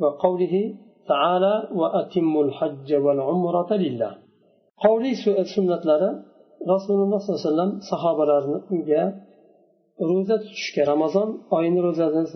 وقوله 0.00 0.74
تعالى 1.08 1.68
وأتموا 1.74 2.44
الحج 2.44 2.94
والعمرة 2.94 3.70
لله 3.72 4.21
qovliy 4.82 5.14
sunnatlari 5.54 6.10
rasululloh 6.72 7.18
sollallohu 7.22 7.40
alayhi 7.40 7.50
vasallam 7.50 7.70
sahobalarga 7.90 9.02
ro'za 10.10 10.36
tutishga 10.44 10.82
ramazon 10.92 11.28
oyini 11.56 11.80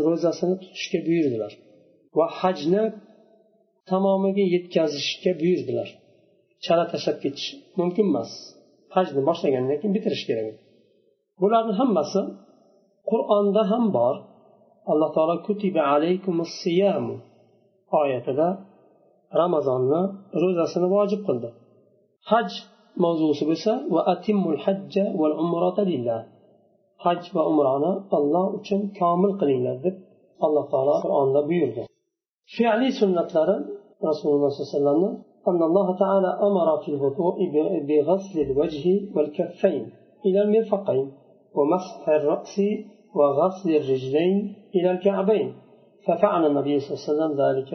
ro'zasini 0.09 0.55
tutishga 0.63 0.99
buyurdilar 1.09 1.53
va 2.19 2.27
hajni 2.41 2.83
tamomiga 3.91 4.45
yetkazishga 4.55 5.33
buyurdilar. 5.41 5.89
Chala 6.65 6.85
tashlab 6.93 7.17
ketish 7.25 7.49
mumkin 7.79 8.07
emas. 8.13 8.31
Hajni 8.95 9.21
boshlagandan 9.29 9.77
keyin 9.81 9.93
bitirish 9.97 10.25
kerak. 10.29 10.47
Bularni 11.41 11.75
hammasi 11.81 12.21
qur'onda 13.11 13.63
ham 13.71 13.85
bor. 13.97 14.15
Alloh 14.91 15.11
taolo 15.17 15.37
kutiba 15.47 15.83
alaykum 15.95 16.37
oyatida 18.01 18.49
ramazonni 19.41 20.01
ro'zasini 20.43 20.89
vojib 20.97 21.21
qildi. 21.29 21.49
Haj 22.31 22.49
mavzusi 23.03 23.45
bo'lsa 23.51 23.73
va 23.95 24.01
atimmul 24.13 24.59
hajja 24.65 25.05
val 25.21 25.35
umrata 25.45 25.83
lillah 25.93 26.21
haj 27.05 27.21
va 27.37 27.43
umroni 27.51 27.93
olloh 28.19 28.47
uchun 28.59 28.81
komil 28.99 29.33
qilinglar 29.41 29.77
deb 29.85 29.97
alloh 30.47 30.65
taolo 30.73 30.95
qur'onda 31.05 31.41
buyurdi 31.49 31.83
fe'liy 32.57 32.93
sunnatlari 33.01 33.57
rasululloh 34.09 34.51
sollallohu 34.57 35.09
alayhi 35.11 35.35
أن 35.51 35.63
الله 35.63 35.99
تعالى 35.99 36.31
أمر 36.49 36.79
في 36.83 36.89
الوضوء 36.95 37.37
بغسل 37.89 38.41
الوجه 38.41 38.85
والكفين 39.15 39.85
إلى 40.27 40.43
المرفقين 40.43 41.13
ومسح 41.57 42.09
الرأس 42.09 42.61
وغسل 43.15 43.71
الرجلين 43.81 44.55
إلى 44.77 44.91
الكعبين 44.91 45.49
ففعل 46.07 46.47
النبي 46.47 46.81
صلى 46.81 46.93
الله 46.93 47.03
عليه 47.03 47.13
وسلم 47.13 47.33
ذلك 47.45 47.73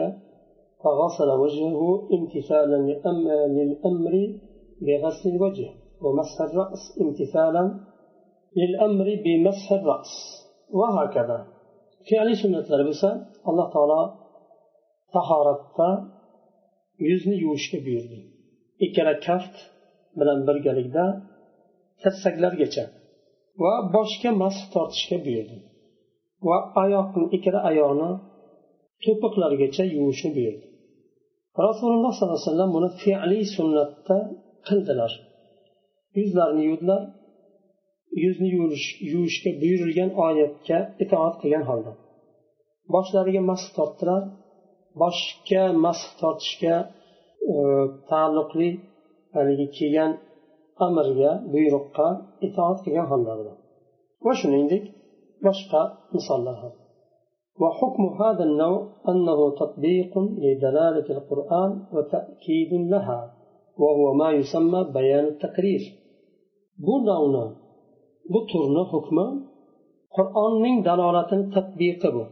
فغسل 0.83 1.31
وجهه 1.43 1.81
امتثالا 2.17 2.79
للأمر 3.57 4.15
بغسل 4.87 5.29
الوجه 5.35 5.69
ومسح 6.05 6.41
الرأس 6.49 6.83
امتثالا 7.03 7.65
للأمر 8.57 9.07
بمسح 9.25 9.73
الرأس 9.73 10.13
وهكذا 10.79 11.39
فعل 12.11 12.29
سنة 12.43 12.67
لبسة 12.79 13.11
الله 13.49 13.67
تعالى 13.75 14.27
tahoratda 15.15 15.89
yuzni 17.09 17.37
yuvishga 17.45 17.79
buyurdi 17.87 18.19
ikkala 18.87 19.15
kaft 19.27 19.57
bilan 20.19 20.39
birgalikda 20.49 21.05
tirsaklargacha 22.03 22.85
va 23.63 23.73
boshga 23.95 24.31
masx 24.43 24.61
tortishga 24.75 25.17
buyurdi 25.27 25.59
va 26.49 26.59
oyoqni 26.83 27.27
ikkala 27.37 27.61
oyoqni 27.71 28.11
to'piqlargacha 29.05 29.85
yuvishni 29.97 30.31
buyurdi 30.37 30.67
rasululloh 31.68 32.12
sollallohu 32.18 32.38
alayhi 32.38 32.50
vasallam 32.50 32.72
buni 32.78 32.90
fe'liy 33.02 33.46
sunnatda 33.56 34.18
qildilar. 34.68 35.12
Yuzlarini 36.18 36.64
yuvdilar 36.70 37.02
yuzni 38.24 38.50
yuvishga 39.12 39.52
buyurilgan 39.62 40.10
oyatga 40.26 40.78
itoat 41.04 41.36
qilgan 41.42 41.64
holda. 41.70 41.92
Boshlariga 42.94 43.42
masx 43.52 43.68
tortdilar. 43.78 44.24
Boshga 45.02 45.64
masx 45.86 46.10
tortishga 46.22 46.76
e, 47.54 47.56
taalluqli 48.10 48.70
haligi 49.36 49.68
kelgan 49.78 50.12
amrga 50.86 51.32
buyruqqa 51.54 52.08
itoat 52.48 52.78
qilgan 52.86 53.08
hollarida 53.12 53.54
va 54.26 54.34
shuningdek 54.42 54.84
boshqa 55.46 55.82
misollar 56.16 56.56
ham. 56.64 56.74
وحكم 57.63 58.05
هذا 58.23 58.45
النوع 58.45 58.81
أنه 59.09 59.39
تطبيق 59.61 60.13
لدلالة 60.19 61.07
القرآن 61.17 61.71
وتأكيد 61.95 62.73
لها 62.93 63.21
وهو 63.79 64.15
ما 64.15 64.29
يسمى 64.31 64.81
بيان 64.97 65.25
التقرير 65.25 65.83
bu 66.87 66.95
navni 67.09 67.47
bu 68.33 68.41
turni 68.51 68.85
hukmi 68.93 69.27
qur'onning 70.17 70.77
dalolatini 70.89 71.45
tadbiqi 71.55 72.09
bu 72.17 72.25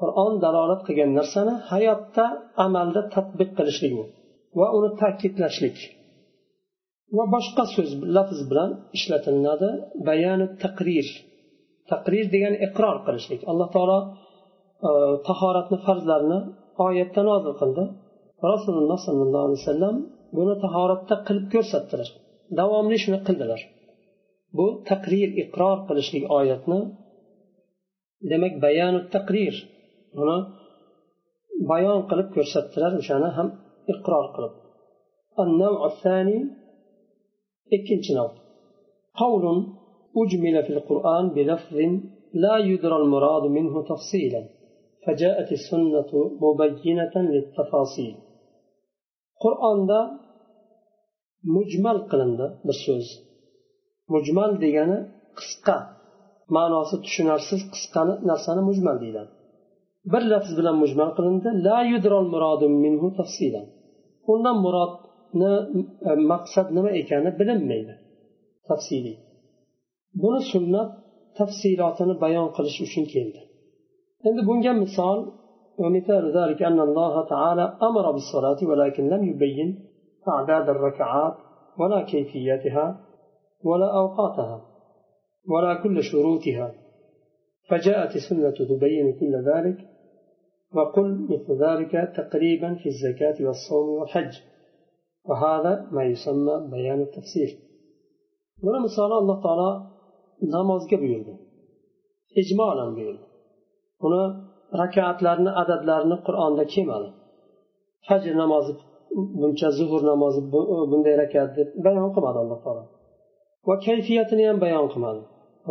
qur'on 0.00 0.32
dalolat 0.44 0.80
qilgan 0.86 1.10
narsani 1.18 1.54
hayotda 1.70 2.24
amalda 2.66 3.02
tadbiq 3.14 3.50
qilishlik 3.58 3.92
bu 3.98 4.04
va 4.58 4.66
uni 4.76 4.90
ta'kidlashlik 5.00 5.78
va 7.16 7.24
boshqa 7.34 7.64
so'z 7.74 7.90
lafz 8.16 8.38
bilan 8.50 8.70
ishlatiladi 8.96 9.70
bayani 10.08 10.46
taqrir 10.62 11.08
taqrir 11.90 12.26
degani 12.34 12.58
iqror 12.66 12.96
qilishlik 13.06 13.40
alloh 13.50 13.68
taolo 13.74 13.98
tahoratni 15.28 15.78
farzlarini 15.86 16.38
oyatda 16.86 17.22
nozil 17.30 17.54
qildi 17.60 17.84
rasululloh 18.52 18.98
sollallohu 19.06 19.44
alayhi 19.46 19.60
vasallam 19.62 19.96
buni 20.36 20.54
tahoratda 20.64 21.14
qilib 21.26 21.46
ko'rsatdilar 21.54 22.08
davomli 22.60 22.96
shuni 23.04 23.18
qildilar 23.26 23.60
bu 24.56 24.66
taqrir 24.90 25.28
iqror 25.42 25.78
qilishlik 25.88 26.24
oyatni 26.38 26.80
demak 28.30 28.54
bayanu 28.64 29.00
taqrir 29.14 29.54
uni 30.22 30.38
bayon 31.70 32.00
qilib 32.10 32.28
ko'rsatdilar 32.36 32.92
o'shani 33.00 33.28
ham 33.36 33.48
iqror 33.92 34.26
qilib 34.34 34.54
ikkinchi 37.76 38.12
nav 38.18 38.28
qavlun 39.20 39.58
أجمل 40.22 40.56
في 40.66 40.72
القرآن 40.76 41.24
بلفظ 41.36 41.76
لا 42.34 42.56
يدرى 42.70 42.96
المراد 42.96 43.44
منه 43.56 43.74
تفصيلا 43.82 44.42
فجاءت 45.04 45.48
السنة 45.58 46.10
مبينة 46.44 47.14
للتفاصيل 47.34 48.14
قرآن 49.42 49.78
دا 49.90 50.00
مجمل 51.56 51.98
قلند 52.10 52.40
بالسوز 52.66 53.08
مجمل 54.14 54.50
ديگani 54.62 54.98
qisqa 55.38 55.76
ma'nosi 56.56 56.96
tushunarsiz 57.04 57.60
qisqa 57.74 58.00
narsani 58.30 58.62
mujmal 58.68 58.96
deyiladi 59.02 59.32
bir 60.12 60.22
lafz 60.32 60.50
bilan 60.58 60.76
mujmal 60.82 61.10
qilindi 61.16 61.48
la 61.66 61.78
yudrol 61.92 62.26
murodun 62.34 62.72
minhu 62.84 63.08
tafsilan 63.18 63.66
undan 64.32 64.56
murodni 64.64 65.52
maqsad 66.32 66.66
nima 66.76 66.90
ekani 67.00 67.30
bilinmaydi 67.40 67.94
tafsiliy 68.68 69.16
buni 70.22 70.40
sunnat 70.52 70.88
tafsilotini 71.38 72.14
bayon 72.24 72.48
qilish 72.56 72.78
uchun 72.86 73.04
keldi 73.14 73.40
endi 74.27 74.41
bunga 74.49 74.73
misol 74.83 75.19
ومثال 75.83 76.23
ذلك 76.37 76.59
أن 76.63 76.79
الله 76.79 77.13
تعالى 77.33 77.65
أمر 77.89 78.05
بالصلاة 78.11 78.59
ولكن 78.69 79.03
يبين 79.31 79.69
أعداد 80.27 80.69
الركعات 80.69 81.35
ولا 81.79 81.99
كيفيتها 82.11 82.85
ولا 83.63 83.89
أوقاتها 83.99 84.57
ولا 85.51 85.73
كل 85.83 86.03
شروطها 86.03 86.67
فجاءت 87.69 88.15
السنة 88.15 88.57
تبين 88.71 89.07
كل 89.19 89.33
ذلك 89.51 89.77
وقل 90.75 91.27
مثل 91.31 91.49
ذلك 91.65 91.91
تقريبا 92.19 92.69
في 92.81 92.87
الزكاة 92.93 93.37
والصوم 93.45 93.87
والحج. 93.99 94.33
وهذا 95.29 95.87
ما 95.91 96.03
يسمى 96.03 96.55
بيان 96.71 97.01
التفسير. 97.01 97.49
buni 98.63 98.79
misoli 98.85 99.13
alloh 99.21 99.37
taolo 99.45 99.69
namozga 100.55 100.97
buyurdi 101.01 101.33
ijmolan 102.41 102.89
buyurdi 102.95 103.28
uni 104.05 104.23
rakatlarni 104.81 105.51
adadlarini 105.61 106.17
qur'onda 106.27 106.63
kelmadi 106.73 107.09
fajr 108.07 108.33
namozi 108.43 108.71
buncha 109.41 109.69
zuhur 109.77 110.01
namozi 110.11 110.41
e, 110.73 110.77
bunday 110.91 111.15
rakat 111.21 111.49
deb 111.57 111.67
bayon 111.85 112.09
qilmadi 112.15 112.37
alloh 112.43 112.59
taolo. 112.65 112.83
Va 113.67 113.75
kayfiyatini 113.87 114.43
ham 114.49 114.57
bayon 114.65 114.87
qilmadi. 114.93 115.21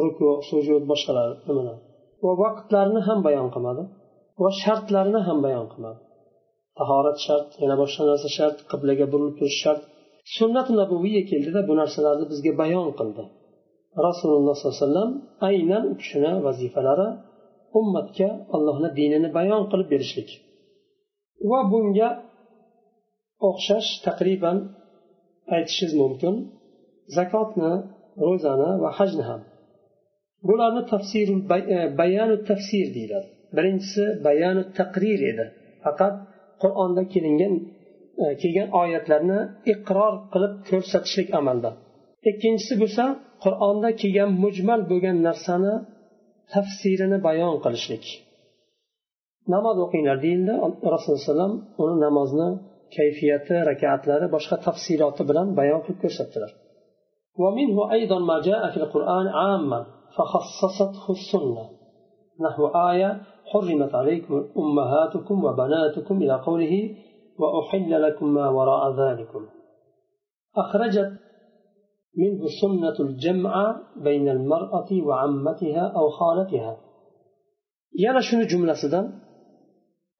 Ruku 0.04 0.28
sujud 0.50 0.82
boshqalar 0.90 1.28
nimalar. 1.48 1.76
Va 2.24 2.32
vaqtlarini 2.42 3.00
ham 3.08 3.18
bayon 3.26 3.48
qilmadi. 3.54 3.82
Va 4.42 4.50
shartlarini 4.62 5.20
ham 5.28 5.38
bayon 5.46 5.66
qilmadi. 5.72 6.00
Tahorat 6.78 7.18
shart 7.26 7.48
yana 7.62 7.76
boshqa 7.82 8.02
narsa 8.10 8.28
shart 8.38 8.58
qiblaga 8.70 9.06
burilib 9.12 9.34
turish 9.38 9.58
shart. 9.64 9.82
Sunnat 10.36 10.68
nabuviyya 10.80 11.22
keldida 11.30 11.60
bu 11.68 11.74
narsalarni 11.80 12.26
bizga 12.32 12.52
bayon 12.62 12.88
qildi. 12.98 13.24
Rasululloh 14.06 14.54
sollallohu 14.56 14.76
alayhi 14.76 14.86
vasallam 14.86 15.10
aynan 15.48 15.82
u 15.92 15.94
kishini 16.00 16.32
vazifalari 16.46 17.08
ummatga 17.78 18.28
allohni 18.54 18.90
dinini 18.98 19.28
bayon 19.38 19.62
qilib 19.70 19.88
berishlik. 19.94 20.30
Va 21.50 21.60
bunga 21.72 22.08
o'xshash 23.48 23.90
taqriban 24.06 24.58
aytishingiz 25.56 25.94
mumkin. 26.02 26.34
Zakotni 27.16 27.72
ro'zani 28.26 28.70
va 28.82 28.90
hajni 28.98 29.24
ham. 29.30 29.40
Bularni 30.48 30.82
tafsir 30.92 31.26
bayanu 32.00 32.36
tafsir 32.48 32.86
deyiladi. 32.96 33.28
Birinchisi 33.56 34.04
bayanu 34.26 34.62
taqrir 34.78 35.20
edi. 35.32 35.44
Faqat 35.84 36.14
qur'onda 36.62 37.02
kelingan 37.12 37.54
e, 38.22 38.24
kelgan 38.42 38.68
oyatlarni 38.82 39.40
iqror 39.72 40.14
qilib 40.32 40.54
ko'rsatishlik 40.68 41.28
amalda. 41.40 41.70
Ikkinchisi 42.30 42.74
bo'lsa 42.82 43.04
qur'onda 43.44 43.90
kelgan 44.00 44.30
mujmal 44.44 44.80
bo'lgan 44.90 45.16
narsani 45.28 45.74
tafsirini 46.53 47.17
bayon 47.27 47.55
qilishlik 47.63 48.05
namoz 49.53 49.77
o'qinglar 49.85 50.17
deyildi 50.25 50.53
rasululloh 50.95 51.33
alayhi 51.35 51.57
uni 51.83 51.95
namozni 52.05 52.49
kayfiyati 52.95 53.55
rakatlari 53.71 54.27
boshqa 54.35 54.55
tafsiloti 54.67 55.21
bilan 55.29 55.47
bayon 55.59 55.79
qilib 55.85 55.99
ko'rsatdilar 56.05 56.51
ومنه 57.41 57.91
أيضا 57.91 58.19
ما 58.19 58.37
جاء 58.41 58.61
في 58.71 58.77
القرآن 58.77 59.27
عاما 59.27 59.85
فخصصته 60.15 61.05
السنة 61.17 61.69
نحو 62.45 62.67
آية 62.67 63.21
حرمت 63.51 63.95
عليكم 63.95 64.33
أمهاتكم 64.57 65.43
وبناتكم 65.45 66.15
إلى 66.23 66.35
قوله 66.47 66.95
وأحل 67.39 67.91
لكم 68.01 68.27
ما 68.33 68.49
وراء 68.49 68.83
ذلكم 69.01 69.45
أخرجت 70.57 71.11
منه 72.18 72.44
سنة 72.62 73.06
الجمع 73.06 73.80
بين 73.96 74.28
المرأة 74.28 74.90
وعمتها 75.06 75.92
أو 75.96 76.08
خالتها. 76.08 76.80
يانا 77.98 78.20
شنو 78.20 78.42
جملة 78.42 78.74
سدا 78.82 79.00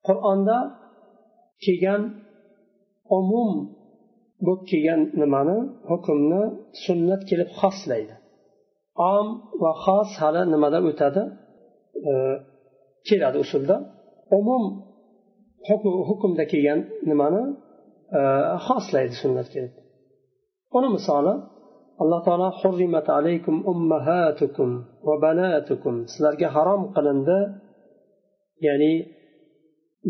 قرآن 0.04 0.44
دا 0.44 0.58
كيان 1.64 2.02
عموم 3.12 3.52
بك 4.46 4.64
كيان 4.70 5.12
نمانا 5.20 5.56
حكمنا 5.88 6.40
سنة 6.86 7.20
كلب 7.30 7.48
خاص 7.48 7.88
ليدا 7.88 8.16
عام 8.98 9.28
وخاص 9.62 10.22
هلا 10.22 10.44
نمادا 10.44 10.88
اتادا 10.90 11.24
كيلاد 13.06 13.36
أصولدا. 13.36 13.76
عموم 14.32 14.64
حكم 16.08 16.34
دا 16.38 16.44
كيان 16.44 16.88
نمانا 17.06 17.56
خاص 18.58 18.94
ليدا 18.94 19.12
سنة 19.22 19.44
كلب 19.54 19.70
onu 20.70 21.57
alloh 22.02 22.20
taolo 22.26 22.48
hurrimat 22.60 23.06
alaykum 23.18 23.54
ummahatukum 23.72 24.68
va 25.06 25.14
banatukum. 25.24 25.94
Sizlarga 26.12 26.48
harom 26.56 26.82
qilindi 26.94 27.38
ya'ni 28.66 28.92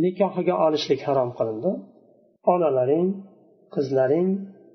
nikohiga 0.02 0.54
olishlik 0.66 1.00
harom 1.08 1.30
qilindi. 1.38 1.70
Onalaring 2.52 3.08
qizlaring 3.74 4.28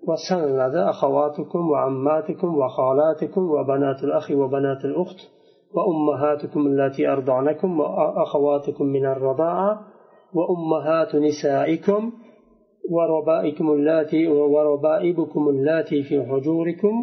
va 0.07 0.15
sanaladi 0.27 0.81
axovatukum 0.91 1.61
va 1.71 1.79
ammatukum 1.89 2.49
va 2.61 2.67
xolatukum 2.77 3.43
va 3.55 3.61
banatul 3.71 4.11
axi 4.19 4.33
va 4.41 4.47
banatul 4.55 4.95
uxt 5.03 5.19
va 5.75 5.81
ummahatukum 5.91 6.61
allati 6.71 7.01
ardonakum 7.13 7.69
va 7.79 7.85
axovatukum 8.23 8.85
minar 8.95 9.17
radaa 9.29 9.69
va 10.35 10.43
ummahatu 10.55 11.15
nisaikum 11.25 12.01
وربائكم 12.96 13.66
اللاتي 13.76 14.22
وربائبكم 14.54 15.42
اللاتي 15.48 15.98
في 16.08 16.16
حجوركم 16.28 16.94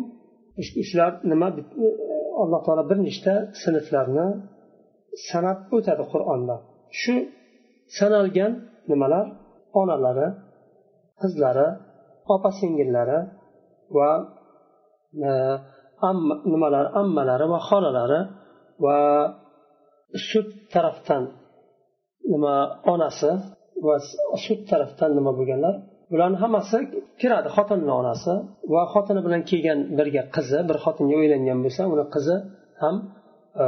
shular 0.89 1.12
nima 1.32 1.48
alloh 2.44 2.60
taolo 2.65 2.84
bir 2.89 2.98
nechta 3.08 3.34
sinflarni 3.62 4.28
sanab 5.28 5.58
o'tadi 5.76 6.04
qur'onda 6.13 6.56
shu 7.02 7.15
sanalgan 7.98 8.52
nimalar 8.91 9.26
onalari 9.82 10.28
qizlari 11.22 11.68
opa 12.34 12.50
singillari 12.60 13.20
va 13.96 14.10
e, 15.28 15.30
nimalar 16.54 16.86
ammalari 17.02 17.46
va 17.54 17.60
xolalari 17.70 18.22
va 18.84 18.98
sut 20.28 20.48
tarafdan 20.74 21.24
nima 22.32 22.56
onasi 22.94 23.32
va 23.87 23.97
sud 24.45 24.61
tarafdan 24.71 25.11
nima 25.19 25.33
bo'lganlar? 25.38 25.75
Bularni 26.12 26.38
hammasi 26.43 26.79
kiradi 27.21 27.49
xotinni 27.57 27.93
onasi 28.01 28.33
va 28.73 28.83
xotini 28.93 29.21
bilan 29.27 29.43
kelgan 29.51 29.79
birga 29.99 30.23
qizi 30.37 30.59
bir 30.69 30.77
xotinga 30.85 31.16
uylangan 31.23 31.59
bo'lsa 31.64 31.83
uni 31.95 32.05
qizi 32.14 32.37
ham 32.83 32.97
e, 33.62 33.64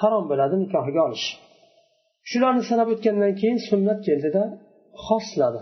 harom 0.00 0.24
bo'ladi 0.30 0.54
nikohiga 0.64 1.00
olish. 1.08 1.26
Shularni 2.30 2.62
sanab 2.70 2.88
o'tgandan 2.94 3.32
keyin 3.40 3.58
sunnat 3.68 4.00
keldida 4.08 4.42
xosladi. 5.06 5.60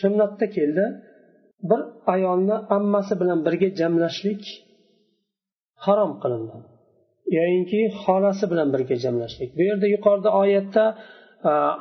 Sunnatda 0.00 0.46
keldi 0.56 0.84
bir 1.70 1.80
ayolni 2.14 2.56
ammasi 2.76 3.14
bilan 3.20 3.38
birga 3.46 3.68
jamlashlik 3.80 4.42
harom 5.84 6.12
qilindi. 6.22 6.56
Yoyinki 7.38 7.80
xolasi 8.02 8.44
bilan 8.52 8.68
birga 8.74 8.96
jamlashlik. 9.04 9.50
Bu 9.58 9.62
yerda 9.68 9.86
yuqorida 9.94 10.30
oyatda 10.42 10.84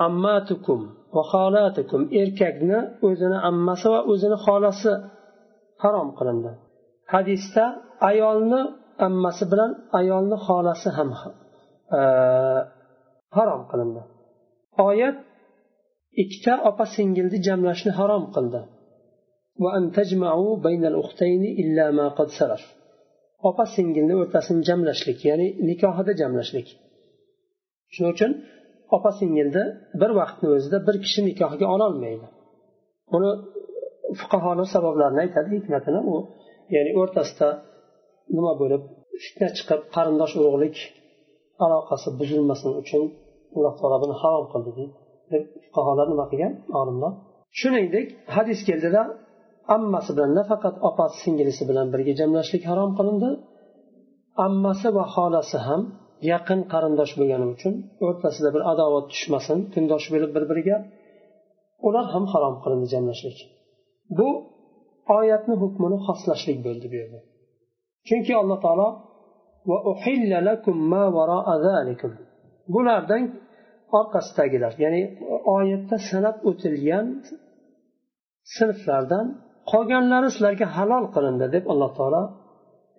ammatukum 0.07 0.79
va 1.15 1.23
xolatukum 1.33 2.01
erkakni 2.21 2.79
o'zini 3.07 3.37
ammasi 3.49 3.87
va 3.93 3.99
o'zini 4.11 4.37
xolasi 4.45 4.91
harom 5.83 6.09
qilindi 6.17 6.51
hadisda 7.13 7.65
ayolni 8.09 8.61
ammasi 9.07 9.43
bilan 9.51 9.71
ayolni 9.99 10.37
xolasi 10.47 10.89
ham 10.97 11.09
harom 13.37 13.61
qilindi 13.71 14.01
oyat 14.89 15.17
ikkita 16.23 16.53
opa 16.69 16.85
singilni 16.95 17.37
jamlashni 17.47 17.91
harom 17.99 18.23
qildi 18.35 18.61
opa 23.49 23.63
singilni 23.75 24.13
o'rtasini 24.21 24.61
jamlashlik 24.69 25.19
ya'ni 25.29 25.47
nikohida 25.69 26.13
jamlashlik 26.21 26.67
shuning 27.93 28.11
uchun 28.15 28.31
opa 28.95 29.11
singilni 29.19 29.63
bir 30.01 30.11
vaqtni 30.19 30.47
o'zida 30.55 30.77
bir 30.87 30.95
kishi 31.03 31.21
nikohiga 31.27 31.67
ololmaydi. 31.75 32.27
Buni 33.13 33.29
fuqarolar 34.19 34.67
sabablarini 34.75 35.19
aytadi 35.25 35.49
hikmatini. 35.57 35.99
U 36.13 36.15
ya'ni 36.75 36.91
o'rtasida 37.01 37.49
nima 38.35 38.53
bo'lib 38.61 38.81
fitna 39.23 39.47
chiqib 39.57 39.81
qarindosh 39.95 40.33
urug'lik 40.39 40.75
aloqasi 41.65 42.07
buzilmasin 42.19 42.71
uchun 42.81 43.03
alloh 43.55 43.73
taolo 43.79 43.97
buni 44.03 44.15
harom 44.21 44.45
qildi 44.53 44.71
deydi. 44.77 44.93
Deb 45.31 45.43
fuqarolar 45.65 46.07
nima 46.13 46.25
qilgan? 46.31 46.53
Olimlar. 46.79 47.13
Shuningdek 47.59 48.07
hadis 48.35 48.59
keldida 48.69 49.01
ammasi 49.75 50.11
bilan 50.15 50.31
nafaqat 50.39 50.75
opasi 50.89 51.17
singlisi 51.23 51.63
bilan 51.69 51.87
birga 51.93 52.13
jamlashlik 52.19 52.63
harom 52.69 52.91
qilindi. 52.97 53.29
Ammasi 54.45 54.87
va 54.97 55.03
xolasi 55.15 55.57
ham 55.67 55.81
yaqin 56.31 56.59
qarindosh 56.73 57.13
bo'lgani 57.19 57.45
uchun 57.55 57.73
o'rtasida 58.05 58.49
bir 58.55 58.63
adovat 58.71 59.05
tushmasin 59.13 59.59
kundosh 59.73 60.07
bo'lib 60.13 60.31
bir 60.35 60.43
biriga 60.51 60.77
ular 61.87 62.05
ham 62.13 62.25
harom 62.33 62.55
qilindi 62.63 62.87
jamlashlik 62.93 63.37
bu 64.17 64.27
oyatni 65.17 65.55
hukmini 65.61 65.97
xoslashlik 66.07 66.57
bo'ldi 66.67 66.87
bu 66.91 66.95
yerda. 67.01 67.19
Chunki 68.07 68.33
alloh 68.41 68.59
taolo 68.65 68.89
bulardan 72.73 73.23
orqasidagilar 73.99 74.73
ya'ni 74.83 75.01
oyatda 75.57 75.97
sanab 76.09 76.37
o'tilgan 76.49 77.05
sinflardan 78.55 79.25
qolganlari 79.71 80.29
sizlarga 80.35 80.67
halol 80.77 81.05
qilindi 81.15 81.45
deb 81.55 81.65
alloh 81.71 81.91
taolo 81.99 82.23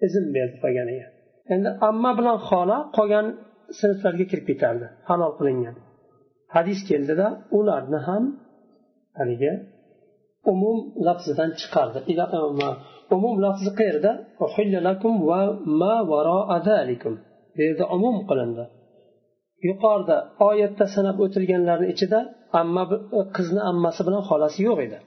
izn 0.07 0.25
berdi 0.37 0.57
qolganiga 0.65 1.07
endi 1.55 1.71
amma 1.89 2.11
bilan 2.19 2.39
xola 2.49 2.79
qolgan 2.97 3.27
sinflarga 3.81 4.25
kirib 4.31 4.47
ketardi. 4.51 4.87
Halol 5.09 5.33
qilingan. 5.39 5.77
Hadis 6.55 6.81
keldida 6.91 7.27
ularni 7.59 7.99
ham 8.09 8.25
haligi 9.19 9.53
umum 10.53 10.79
lafzidan 11.07 11.51
chiqardi. 11.61 11.99
E, 12.13 12.13
umum 13.17 13.35
lafzi 13.45 13.71
qayerda? 13.79 14.11
Bu 17.57 17.61
yerda 17.67 17.85
umum 17.97 18.17
qilindi. 18.29 18.65
Yuqorida 19.69 20.17
oyatda 20.49 20.85
sanab 20.95 21.17
o'tilganlarni 21.25 21.87
ichida 21.95 22.19
amma 22.61 22.85
e, 23.19 23.21
qizni 23.37 23.61
ammasi 23.71 24.01
bilan 24.07 24.23
xolasi 24.31 24.61
yo'q 24.69 24.79
edi. 24.87 24.99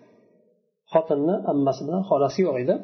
Xotinni 0.93 1.35
ammasi 1.51 1.81
bilan 1.87 2.03
xolasi 2.09 2.39
yo'q 2.45 2.55
edi. 2.63 2.75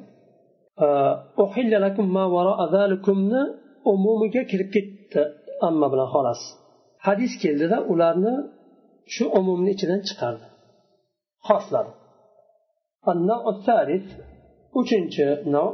Umumiga 3.92 4.42
kirib 4.52 4.70
ketdi 4.76 5.22
amma 5.68 5.88
bilan 5.94 6.08
xolasi 6.14 6.48
hadis 7.08 7.32
keldida 7.44 7.78
ularni 7.92 8.34
shu 9.14 9.24
umumni 9.40 9.70
ichidan 9.76 10.02
chiqardi 10.08 10.48
xosladi 11.48 11.92
uchinchi 14.80 15.28
نوع 15.56 15.72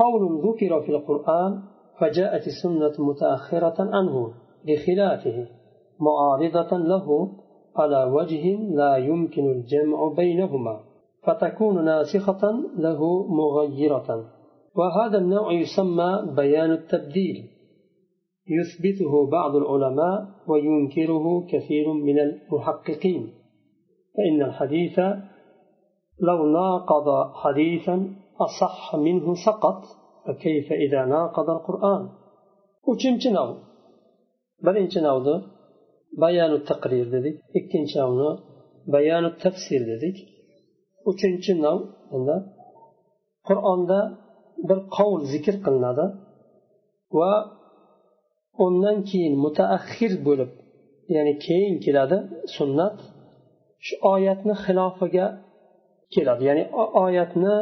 قول 0.00 0.22
ذكر 0.46 0.72
في 0.84 0.90
القرآن 0.96 1.52
فجاءت 1.98 2.44
السنة 2.46 2.94
متأخرة 3.08 3.78
عنه 3.94 4.34
بخلافه 4.66 5.38
معارضة 6.06 6.72
له 6.92 7.06
على 7.76 8.04
وجه 8.16 8.44
لا 8.80 8.96
يمكن 8.96 9.44
الجمع 9.56 9.98
بينهما 10.08 10.80
فتكون 11.26 11.84
ناسخة 11.84 12.42
له 12.76 13.26
مغيرة. 13.26 14.30
وهذا 14.76 15.18
النوع 15.18 15.52
يسمى 15.52 16.10
بيان 16.36 16.70
التبديل. 16.72 17.50
يثبته 18.48 19.30
بعض 19.30 19.56
العلماء 19.56 20.28
وينكره 20.48 21.46
كثير 21.52 21.92
من 21.92 22.18
المحققين. 22.18 23.32
فإن 24.16 24.42
الحديث 24.42 24.98
لو 26.20 26.46
ناقض 26.46 27.32
حديثا 27.34 27.96
أصح 28.40 28.96
منه 28.96 29.34
سقط 29.34 29.82
فكيف 30.26 30.72
إذا 30.72 31.04
ناقض 31.04 31.50
القرآن؟ 31.50 32.08
uchinchi 32.92 33.30
nav 33.36 33.50
birinchi 34.64 35.00
navni 35.06 35.36
bayonu 36.22 36.58
taqrir 36.70 37.06
dedik 37.14 37.36
ikkinchi 37.58 37.96
navni 38.02 38.30
bayonu 38.94 39.30
tafsir 39.42 39.82
dedik 39.90 40.16
uchinchi 41.10 41.52
nav 41.64 41.78
bunda 42.10 42.36
qur'onda 43.48 44.00
bir 44.68 44.78
qovul 44.96 45.22
zikr 45.32 45.54
qilinadi. 45.64 46.04
Va 47.18 47.32
undan 48.64 48.96
keyin 49.10 49.34
mutaaxir 49.44 50.12
bo'lib 50.26 50.50
ya'ni 51.14 51.34
keyin 51.46 51.76
keladi 51.84 52.16
sunnat. 52.56 52.96
Shu 53.86 53.94
oyatni 54.14 54.54
xilofiga 54.64 55.26
keladi. 56.14 56.42
Ya'ni 56.48 56.64
oyatni 57.04 57.54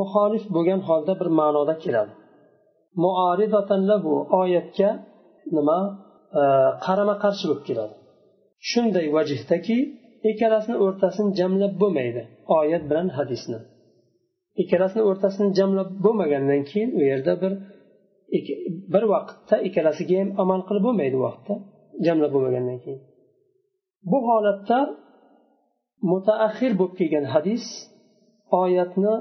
muxolif 0.00 0.44
bo'lgan 0.56 0.80
holda 0.88 1.12
bir 1.20 1.28
ma'noda 1.40 1.74
keladi. 1.84 2.12
Bu 4.06 4.14
oyatga 4.42 4.90
nima? 5.56 5.78
E, 6.40 6.42
Qarama 6.84 7.14
qarshi 7.24 7.44
bo'lib 7.48 7.64
keladi. 7.68 7.94
Shunday 8.70 9.06
vajihdaki 9.16 9.76
ikkalasini 10.30 10.76
o'rtasini 10.84 11.30
jamlab 11.38 11.72
bo'lmaydi. 11.82 12.22
Oyat 12.58 12.82
bilan 12.90 13.08
hadisni. 13.18 13.58
Ikkalasini 14.62 15.02
o'rtasini 15.10 15.48
jamlab 15.58 15.90
bo'lmagandan 16.04 16.62
keyin 16.70 16.90
u 16.98 17.00
yerda 17.10 17.32
bir 17.42 17.52
bir 18.94 19.04
vaqtda 19.14 19.56
ikkalasiga 19.68 20.16
ham 20.20 20.30
amal 20.42 20.60
qilib 20.68 20.82
bo'lmaydi 20.88 21.18
vaqtda 21.26 21.54
jamlab 22.06 22.30
bo'lmagandan 22.34 22.78
keyin. 22.84 23.00
Bu 24.10 24.18
holatda 24.28 24.78
mutaaxir 26.12 26.72
bo'lib 26.80 26.94
kelgan 27.00 27.26
hadis 27.34 27.64
oyatni 28.62 29.14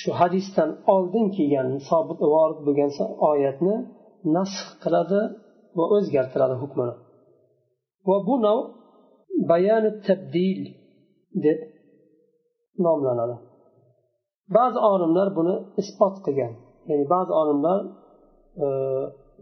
shu 0.00 0.10
hadisdan 0.20 0.70
oldin 0.94 1.26
kelgan 1.36 1.68
sobit 1.88 2.20
vorid 2.34 2.60
bo'lgan 2.66 2.90
oyatni 3.30 3.76
nasx 4.36 4.66
qiladi 4.82 5.20
va 5.76 5.84
o'zgartiradi 5.96 6.56
hukmini. 6.62 6.94
Va 8.08 8.16
bu 8.28 8.34
nav 8.46 8.58
bayani 9.50 9.90
tabdil 10.06 10.60
deb 11.44 11.58
nomlanadi. 12.86 13.36
Ba'zi 14.56 14.78
olimlar 14.92 15.28
buni 15.38 15.54
isbot 15.80 16.16
qilgan. 16.24 16.52
Ya'ni 16.90 17.04
ba'zi 17.14 17.32
olimlar 17.40 17.80
e, 18.64 18.66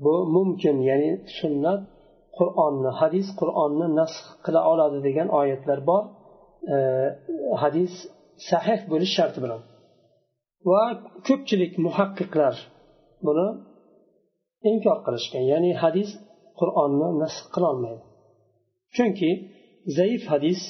bu 0.05 0.14
mumkin 0.37 0.77
ya'ni 0.90 1.11
sunnat 1.38 1.81
qur'onni 2.38 2.90
hadis 3.01 3.27
qur'onni 3.40 3.87
nasx 4.01 4.25
qila 4.45 4.61
oladi 4.73 4.99
degan 5.07 5.29
oyatlar 5.40 5.79
bor. 5.90 6.03
E, 6.75 6.77
hadis 7.62 7.92
sahih 8.51 8.81
bo'lish 8.92 9.12
sharti 9.18 9.38
bilan. 9.45 9.61
Va 10.71 10.83
ko'pchilik 11.27 11.73
muhaqqiqlar 11.87 12.55
buni 13.27 13.47
inkor 14.71 14.99
qilishgan. 15.07 15.42
Ya'ni 15.53 15.71
hadis 15.83 16.11
qur'onni 16.61 17.09
nasx 17.23 17.45
qilolmaydi 17.55 18.03
chunki 18.97 19.31
zaif 19.99 20.23
hadis 20.33 20.61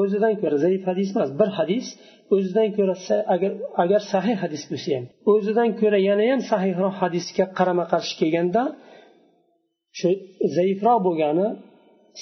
o'zidan 0.00 0.34
ko'ra 0.42 0.56
zaif 0.64 0.82
hadis 0.90 1.08
emas. 1.14 1.30
Bir 1.40 1.50
hadis 1.58 1.86
o'zidan 2.34 2.68
ko'ra 2.76 2.94
agar 3.34 3.52
agar 3.82 4.00
sahih 4.12 4.36
hadis 4.44 4.62
bo'lsa 4.70 4.90
ham 4.96 5.04
o'zidan 5.32 5.70
ko'ra 5.80 5.98
yana 6.08 6.24
ham 6.30 6.40
sahihroq 6.52 6.94
hadisga 7.02 7.44
qarama 7.58 7.84
qarshi 7.92 8.14
kelganda 8.20 8.62
shu 9.98 10.08
zaifroq 10.56 10.98
bo'lgani 11.06 11.48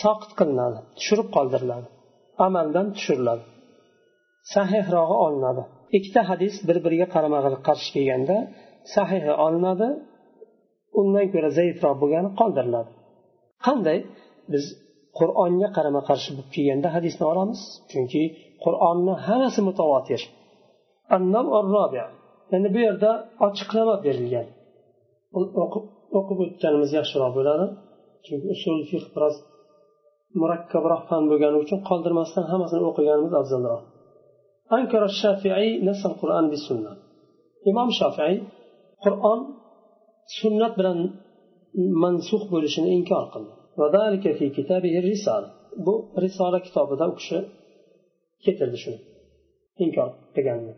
soqit 0.02 0.32
qilinadi 0.38 0.78
tushirib 0.98 1.28
qoldiriladi 1.36 1.88
amaldan 2.46 2.86
tushiriladi 2.96 3.44
sahihrog'i 4.54 5.16
olinadi. 5.26 5.62
Ikkita 5.96 6.22
hadis 6.30 6.54
bir 6.68 6.76
biriga 6.84 7.06
qarama 7.14 7.38
qarshi 7.68 7.88
kelganda 7.96 8.36
sahihi 8.94 9.32
olinadi 9.46 9.88
undan 11.00 11.26
ko'ra 11.32 11.50
zaifroq 11.58 11.96
bo'lgani 12.02 12.30
qoldiriladi. 12.40 12.90
Qanday? 13.66 13.98
Biz 14.52 14.64
qur'onga 15.19 15.67
qarama 15.75 16.01
qarshi 16.09 16.29
bo'lib 16.35 16.49
kelganda 16.55 16.87
hadisni 16.95 17.25
olamiz 17.33 17.61
chunki 17.91 18.21
qur'onni 18.63 19.13
hammasi 19.27 19.61
mutavotir 19.69 20.21
endi 22.55 22.67
bu 22.75 22.79
yerda 22.87 23.11
ochiqlama 23.47 23.95
berilgan 24.05 24.47
o'qib 26.19 26.37
o'tganimiz 26.45 26.91
yaxshiroq 26.99 27.31
bo'ladi 27.37 27.65
chunki 28.25 28.47
usul 28.55 28.77
fiq 28.91 29.05
biroz 29.15 29.35
murakkabroq 30.41 31.01
fan 31.09 31.23
bo'lgani 31.31 31.57
uchun 31.63 31.79
qoldirmasdan 31.89 32.45
hammasini 32.51 32.83
o'qiganimiz 32.91 33.33
afzalroq 33.41 33.83
أنكر 34.73 35.05
الشافعي 35.05 35.69
نص 35.87 36.05
القرآن 36.05 36.45
بالسنة 36.49 36.91
إمام 37.69 37.89
شافعي 37.99 38.35
قرآن 39.03 39.39
سنة 40.41 40.67
بلن 40.77 40.99
منسوخ 42.03 42.43
بولشن 42.51 42.85
إنكار 42.95 43.25
قلنا 43.33 43.55
وذلك 43.77 44.37
في 44.37 44.49
كتابه 44.49 44.99
الرسالة 44.99 45.51
بو 45.85 46.19
رسالة 46.19 46.59
كتابه 46.59 47.07
وكش 47.07 47.35
كتب 48.45 48.75
شنو 48.75 48.95
إنكار 49.81 50.13
تقلنا 50.35 50.73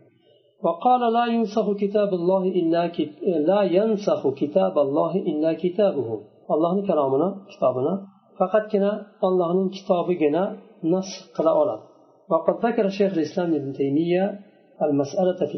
وقال 0.62 1.12
لا 1.12 1.26
ينسخ 1.26 1.76
كتاب 1.76 2.08
الله 2.08 2.42
إلا 2.48 2.86
كت... 2.88 3.10
لا 3.22 3.62
ينسخ 3.62 4.34
كتاب 4.34 4.78
الله 4.78 5.16
إلا 5.16 5.52
كتابه 5.52 6.20
الله 6.50 6.86
كلامنا 6.86 7.28
كتابنا 7.50 8.06
فقط 8.38 8.72
كنا 8.72 9.06
الله 9.24 9.70
كتابنا 9.70 10.58
نسخ 10.84 11.38
قراءة 11.38 11.88
وقد 12.30 12.66
ذكر 12.66 12.88
شيخ 12.88 13.12
الإسلام 13.12 13.54
ابن 13.54 13.72
تيمية 13.72 14.40
المسألة 14.82 15.38
في 15.52 15.54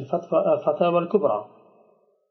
الفتاوى 0.57 0.99
الكبرى 0.99 1.45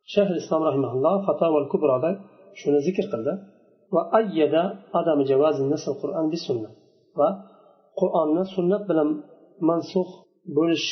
شيخ 0.06 0.28
الإسلام 0.28 0.64
رحمه 0.64 0.92
الله 0.94 1.28
فتاوى 1.28 1.62
الكبرى 1.64 2.20
شنو 2.54 2.78
ذكر 2.78 3.18
قلده 3.18 3.53
وأيد 3.95 4.55
عدم 4.97 5.19
جواز 5.31 5.57
النسخ 5.65 5.89
القرآن 5.95 6.27
بالسنة 6.33 6.71
وقرآن 7.19 8.37
سنة 8.57 8.79
بلا 8.89 9.05
منسوخ 9.69 10.09
بولش 10.57 10.87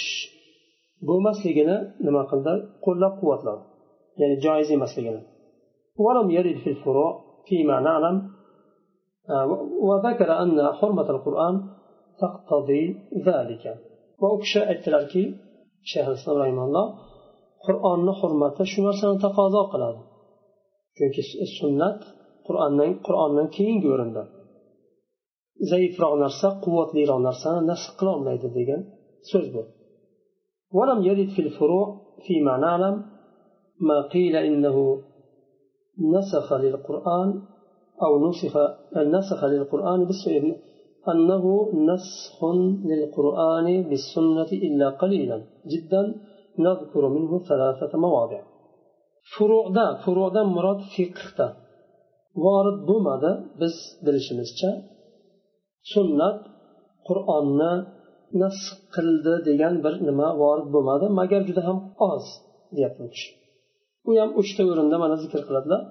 bo'lmasligini 1.08 1.76
nima 2.06 2.22
qildi 2.30 2.52
qo'llab 2.84 3.12
quvvatladi 3.20 3.62
ya'ni 4.20 4.36
joiz 4.44 4.68
emasligini 4.78 5.22
ولم 6.04 6.28
يرد 6.38 6.56
في 6.64 6.70
الفروع 6.74 7.10
فيما 7.46 7.76
نعلم 7.88 8.16
وذكر 9.88 10.28
أن 10.42 10.72
حرمة 10.78 11.08
القرآن 11.10 11.54
تقتضي 12.22 12.82
ذلك 13.28 13.64
وأكشى 14.22 14.60
aytdilarki 14.72 15.22
shayx 15.90 16.08
islom 16.18 16.36
rahimalloh 16.42 16.86
qur'onni 17.66 18.12
hurmati 18.20 18.62
shu 18.72 18.80
narsani 18.88 19.16
taqozo 19.26 19.62
qiladi 19.72 20.00
chunki 20.96 21.22
sunnat 21.58 21.98
qur'ondan 22.47 22.91
qur'ondan 23.06 23.47
keyingi 23.56 23.88
o'rinda 23.95 24.23
zaifroq 25.71 26.13
narsa 26.23 26.47
quvvatliroq 26.63 27.19
narsani 27.27 27.62
nasl 27.71 27.89
qilolmaydi 27.99 28.47
degan 28.58 28.82
so'z 29.32 29.47
bu 29.56 29.63
ولم 30.77 30.99
يرد 31.10 31.30
في 31.36 31.41
الفروع 31.47 31.86
فيما 32.25 32.53
نعلم 32.65 32.95
ما 33.88 33.97
قيل 34.13 34.36
إنه 34.49 34.77
نسخ 36.15 36.47
للقرآن 36.63 37.30
أو 38.06 38.12
نسخ 38.27 38.53
نسخ 39.15 39.39
للقرآن 39.53 39.99
أنه 41.12 41.45
نسخ 41.89 42.39
للقرآن 42.91 43.67
بالسنة 43.89 44.51
إلا 44.67 44.88
قليلا 45.01 45.38
جدا 45.73 46.03
نذكر 46.60 47.03
منه 47.15 47.32
ثلاثة 47.49 47.97
مواضع 48.06 48.41
furuda 49.36 49.88
furudan 50.03 50.47
murod 50.56 50.80
fiqhda 50.93 51.47
vorid 52.43 52.80
bo'lmadi 52.89 53.32
biz 53.62 53.75
bilishimizcha 54.06 54.69
sunnat 55.93 56.39
qur'onni 57.08 57.73
nasx 58.41 58.65
qildi 58.95 59.34
degan 59.47 59.73
bir 59.86 59.93
nima 60.08 60.27
vorid 60.41 60.67
bo'lmadi 60.75 61.06
magar 61.19 61.41
juda 61.49 61.62
ham 61.67 61.77
oz 62.12 62.25
deyapti 62.75 63.01
u 63.08 63.10
kishi 63.13 63.30
u 64.08 64.10
ham 64.21 64.32
uchta 64.41 64.62
o'rinda 64.71 64.95
mana 65.03 65.15
zikr 65.23 65.41
qiladilar 65.47 65.82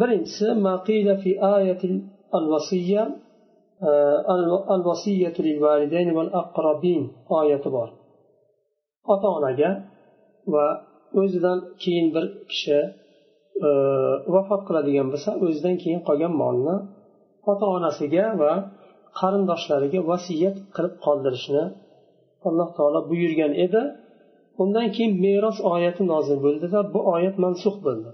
birinchisi 0.00 0.46
maqila 0.68 1.14
fi 1.22 1.30
ayatil 1.56 1.96
al-vasiyya 2.38 3.04
الوصية 4.76 5.34
للوالدين 5.46 6.08
والأقربين 6.16 7.02
oyati 7.38 7.68
bor 7.72 7.88
ota 9.12 9.28
onaga 9.36 9.70
va 10.52 10.66
o'zidan 11.20 11.58
keyin 11.82 12.06
bir 12.14 12.24
kishi 12.50 12.78
vafot 14.35 14.61
qiladigan 14.67 15.07
bo'lsa 15.13 15.29
o'zidan 15.45 15.75
keyin 15.83 16.01
qolgan 16.07 16.33
molni 16.41 16.75
ota 17.51 17.65
onasiga 17.77 18.25
va 18.41 18.53
qarindoshlariga 19.19 19.99
vasiyat 20.11 20.57
qilib 20.75 20.95
qoldirishni 21.05 21.63
alloh 22.47 22.69
taolo 22.77 22.99
buyurgan 23.11 23.53
edi. 23.65 23.83
Undan 24.63 24.87
keyin 24.95 25.13
meros 25.25 25.57
oyati 25.73 26.03
nozil 26.13 26.37
bo'ldida 26.45 26.79
bu 26.93 26.99
oyat 27.13 27.35
mansux 27.43 27.75
bo'ldi. 27.85 28.09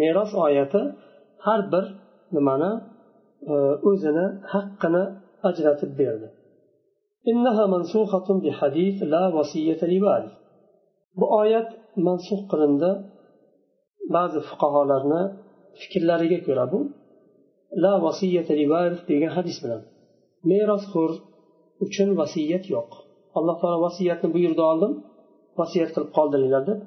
Meros 0.00 0.32
oyati 0.46 0.80
har 1.46 1.60
bir 1.72 1.84
nimani 2.36 2.72
e, 3.52 3.54
o'zini 3.90 4.26
haqqini 4.52 5.04
ajratib 5.48 5.92
berdi. 6.00 6.28
Bu 11.18 11.26
oyat 11.40 11.68
mansux 12.06 12.40
qilindi. 12.50 12.90
Ba'zi 14.14 14.38
fuqarolarni 14.48 15.22
fikrlariga 15.80 16.38
ko'ra 16.46 16.64
bu 16.72 16.80
la 17.84 17.92
vasiyata 18.06 18.52
degan 19.10 19.32
hadis 19.38 19.56
bilan 19.64 19.82
merosxo'r 20.50 21.12
uchun 21.84 22.08
vasiyat 22.20 22.64
yo'q. 22.74 22.90
Alloh 23.38 23.56
taolo 23.62 23.78
vasiyatni 23.88 24.28
buyurdi 24.34 24.62
oldim 24.70 24.92
vasiyat 25.60 25.90
qilib 25.94 26.10
qoldiringlar 26.16 26.62
deb 26.70 26.80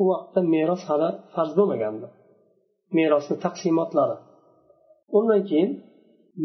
u 0.00 0.02
vaqtda 0.10 0.40
meros 0.54 0.82
hali 0.88 1.08
farz 1.34 1.52
bo'lmagandi. 1.58 2.06
Merosni 2.98 3.36
taqsimotlari. 3.44 4.16
Undan 5.18 5.42
keyin 5.48 5.70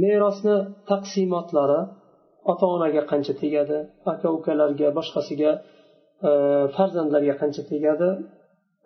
merosni 0.03 0.58
taqsimotlari 0.91 1.82
ota 2.51 2.65
onaga 2.75 3.01
qancha 3.12 3.34
tegadi 3.41 3.77
aka 4.12 4.27
ukalarga 4.38 4.88
boshqasiga 4.97 5.51
e, 6.29 6.32
farzandlarga 6.75 7.34
qancha 7.41 7.63
tegadi 7.71 8.10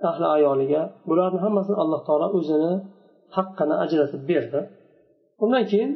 ahli 0.10 0.26
ayoliga 0.38 0.82
bularni 1.10 1.40
hammasini 1.46 1.78
alloh 1.84 2.02
taolo 2.08 2.28
o'zini 2.38 2.74
haqqini 3.38 3.76
ajratib 3.84 4.22
berdi. 4.32 4.60
Undan 5.44 5.64
keyin 5.72 5.92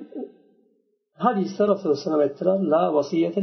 hadisda 1.26 1.64
rasululloh 1.72 1.96
alayhi 1.96 2.06
vasallam 2.06 2.24
aytdilar 2.28 2.58
la 2.74 2.84
vasiyata 2.98 3.40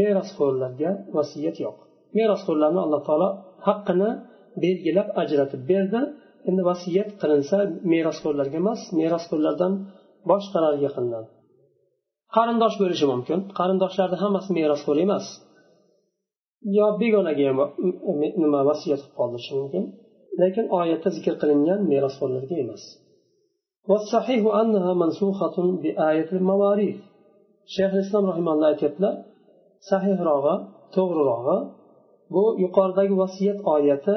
merosxo'rlarga 0.00 0.90
vasiyat 1.16 1.56
yo'q. 1.64 1.76
Merosxo'rlarni 2.18 2.80
alloh 2.86 3.00
taolo 3.08 3.28
haqqini 3.66 4.10
belgilab 4.62 5.08
ajratib 5.22 5.62
berdi. 5.72 6.00
Endi 6.48 6.62
vasiyat 6.70 7.10
qilinsa 7.22 7.58
merosxo'rlarga 7.92 8.56
emas 8.62 8.80
merosxo'rlardan 9.00 9.72
boshqalarga 10.30 10.88
qilinadi. 10.96 11.28
Qarindosh 12.36 12.76
bo'lishi 12.82 13.06
mumkin. 13.12 13.38
Qarindoshlarni 13.58 14.16
hammasi 14.24 14.50
merosxo'r 14.58 14.98
emas. 15.06 15.26
yo 16.77 16.85
begonaga 16.99 17.43
ham 17.49 17.59
nima 18.43 18.59
vasiyat 18.69 18.99
qilib 19.01 19.15
qoldirishi 19.19 19.51
mumkin 19.59 19.83
lekin 20.41 20.65
oyatda 20.79 21.09
zikr 21.17 21.33
qilingan 21.41 21.79
merosxo'rlarga 21.91 22.57
emas 22.65 22.83
والصحيح 23.91 24.41
أنها 24.61 24.91
منسوخة 25.03 25.57
بآية 25.83 26.29
المواريث 26.39 26.97
شيخ 27.75 27.91
الإسلام 27.97 28.23
رحمه 28.31 28.51
الله 28.53 28.67
aytyaptilar 28.73 29.13
sahihrog'i 29.89 30.55
to'g'rirog'i 30.95 31.57
bu 32.33 32.43
yuqoridagi 32.63 33.15
vasiyat 33.23 33.59
oyati 33.75 34.15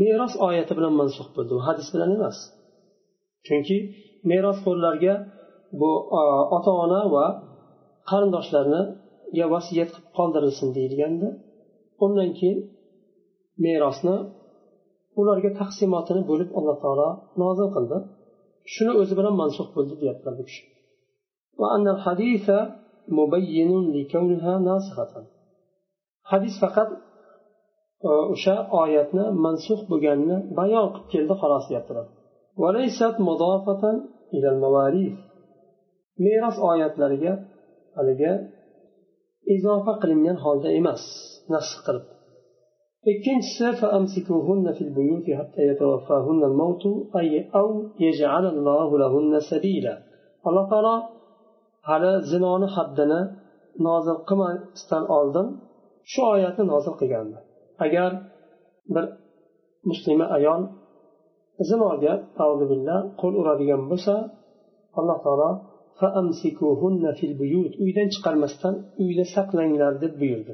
meros 0.00 0.34
oyati 0.48 0.72
bilan 0.78 0.94
mansux 1.00 1.28
bo'ldi 1.36 1.52
u 1.58 1.60
hadis 1.66 1.88
bilan 1.94 2.10
emas 2.16 2.38
chunki 3.46 3.76
merosxo'rlarga 4.30 5.14
bu 5.80 5.90
ota 6.56 6.72
ona 6.84 7.02
va 7.14 7.26
qarindoshlarga 8.10 9.44
vasiyat 9.54 9.88
qilib 9.94 10.08
qoldirilsin 10.18 10.68
deyilgandi 10.76 11.28
undan 12.05 12.29
keyin 12.39 12.59
merosni 13.63 14.15
ularga 15.19 15.49
taqsimotini 15.59 16.21
bo'lib 16.29 16.49
alloh 16.57 16.77
taolo 16.83 17.09
nozil 17.41 17.69
qildi. 17.75 17.97
Shuni 18.73 18.93
o'zi 19.01 19.13
bilan 19.19 19.33
mansux 19.41 19.67
bo'ldi 19.75 19.93
deyaptilar 20.01 20.33
bu 20.39 20.43
kishi. 20.49 20.63
Hadis 26.31 26.55
faqat 26.63 26.89
e, 28.07 28.09
o'sha 28.33 28.55
oyatni 28.81 29.25
mansux 29.45 29.79
bo'lganini 29.91 30.37
bayon 30.59 30.87
qilib 30.93 31.07
keldi 31.13 31.33
xolos 31.41 31.65
deyaptilar. 31.69 32.05
Meros 36.25 36.57
oyatlariga 36.71 37.33
haligi 37.97 38.31
izofa 39.55 39.93
qilingan 40.01 40.37
holda 40.45 40.69
emas. 40.79 41.03
Nasx 41.53 41.77
qilib. 41.85 42.05
Ikkinchisi 43.11 43.67
alloh 50.47 50.65
taolo 50.71 50.95
hali 51.89 52.11
zinoni 52.31 52.67
haddini 52.75 53.21
nozil 53.87 54.17
qilmasdan 54.29 55.03
oldin 55.17 55.47
shu 56.11 56.21
oyatni 56.33 56.63
nozil 56.73 56.93
qilgandi. 56.99 57.37
Agar 57.85 58.11
bir 58.93 59.05
muslima 59.89 60.25
ayol 60.37 60.61
zinoga 61.69 62.13
qo'l 63.21 63.33
uradigan 63.41 63.81
bo'lsa 63.91 64.13
alloh 64.99 65.19
taolo 65.25 65.49
uydan 67.83 68.07
chiqarmasdan 68.13 68.73
uyda 69.03 69.25
saqlanglar 69.35 69.93
deb 70.03 70.13
buyurdi. 70.21 70.53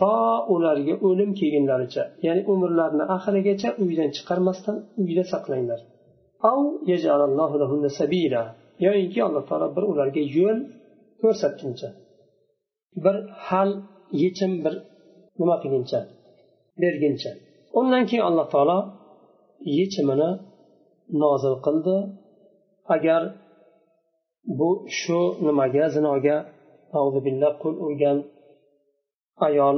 To 0.00 0.14
ularga 0.54 0.94
o'lim 1.08 1.30
kelgunlaricha 1.40 2.02
ya'ni 2.26 2.42
umrlarini 2.52 3.04
oxirigacha 3.16 3.68
uydan 3.82 4.10
chiqarmasdan 4.16 4.76
uyda 5.02 5.24
saqlanglar. 5.32 5.80
Yoyinki 8.86 9.18
alloh 9.26 9.44
taolo 9.48 9.66
bir 9.76 9.84
ularga 9.92 10.22
yo'l 10.38 10.58
ko'rsatguncha 11.20 11.88
bir 13.04 13.16
hal 13.46 13.70
yechim 14.22 14.52
bir 14.64 14.74
nima 15.40 15.56
qilguncha 15.62 16.00
berguncha. 16.82 17.30
Undan 17.78 18.02
keyin 18.08 18.24
alloh 18.28 18.46
taolo 18.54 18.78
yechimini 19.78 20.30
nozil 21.22 21.56
qildi. 21.66 21.96
Agar 22.94 23.22
bu 24.58 24.70
shu 24.98 25.20
nimaga 25.46 25.84
zinoga 25.94 26.36
qo'l 27.62 27.74
urgan 27.86 28.18
ayol 29.48 29.76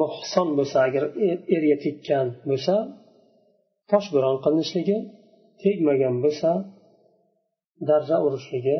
muhson 0.00 0.48
bo'lsa 0.58 0.78
agar 0.88 1.04
erga 1.56 1.76
tekkan 1.84 2.26
bo'lsa 2.50 2.74
toshbo'ron 3.90 4.36
qilinishligi 4.44 4.98
tegmagan 5.62 6.14
bo'lsa 6.24 6.50
darra 7.88 8.16
urishligi 8.26 8.78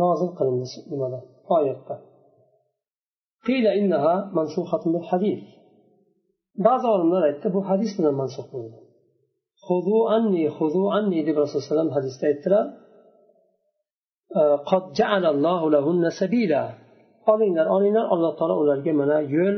nozil 0.00 0.30
qilindi 0.38 0.66
nimada? 0.92 1.18
Oyatda. 1.56 1.94
Ba'zi 6.66 6.86
olimlar 6.94 7.22
aytdi 7.30 7.48
bu 7.54 7.60
hadis 7.70 7.90
bilan 7.98 8.14
mansux 8.20 8.46
bo'ldi. 8.54 8.78
Hudu 9.66 9.98
anni 10.16 10.44
anni 10.98 11.20
deb 11.28 11.36
rasululloh 11.42 11.72
alayhi 11.74 11.96
hadisda 11.98 12.24
aytdilar. 12.30 12.64
Э, 14.38 14.42
olinglar 17.32 17.66
olinglar 17.76 18.06
alloh 18.14 18.32
taolo 18.38 18.54
ularga 18.62 18.92
mana 19.00 19.18
yo'l 19.34 19.56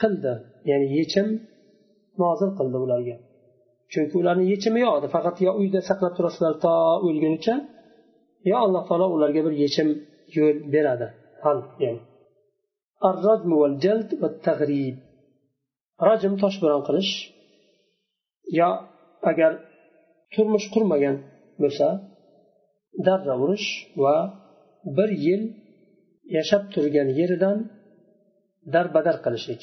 qildi. 0.00 0.32
Ya'ni 0.70 0.86
yechim 0.98 1.26
nozil 2.22 2.50
qildi 2.58 2.78
ularga. 2.84 3.16
Chunki 3.92 4.14
ularni 4.22 4.44
yechimi 4.52 4.78
yo'q 4.84 4.94
edi. 4.98 5.08
Faqat 5.14 5.36
yo 5.46 5.52
uyda 5.60 5.80
saqlab 5.88 6.12
turasizlar 6.18 6.54
to 6.64 6.74
o'lgunicha 7.06 7.54
yo 8.50 8.56
alloh 8.66 8.82
taolo 8.88 9.06
ularga 9.16 9.40
bir 9.46 9.54
yechim 9.64 9.88
yo'l 10.36 10.56
beradi. 10.74 11.06
Hal 11.44 11.58
ya'ni. 11.84 12.00
Rajm 16.06 16.32
bilan 16.62 16.82
qilish 16.88 17.12
yo 18.60 18.70
agar 19.30 19.52
turmush 20.34 20.66
qurmagan 20.74 21.16
bo'lsa 21.62 21.86
darra 23.06 23.34
urish 23.44 23.68
va 24.02 24.16
bir 24.96 25.10
yil 25.26 25.42
yashab 26.36 26.62
turgan 26.74 27.08
yeridan 27.18 27.58
darbadar 28.74 29.16
qilishlik 29.24 29.62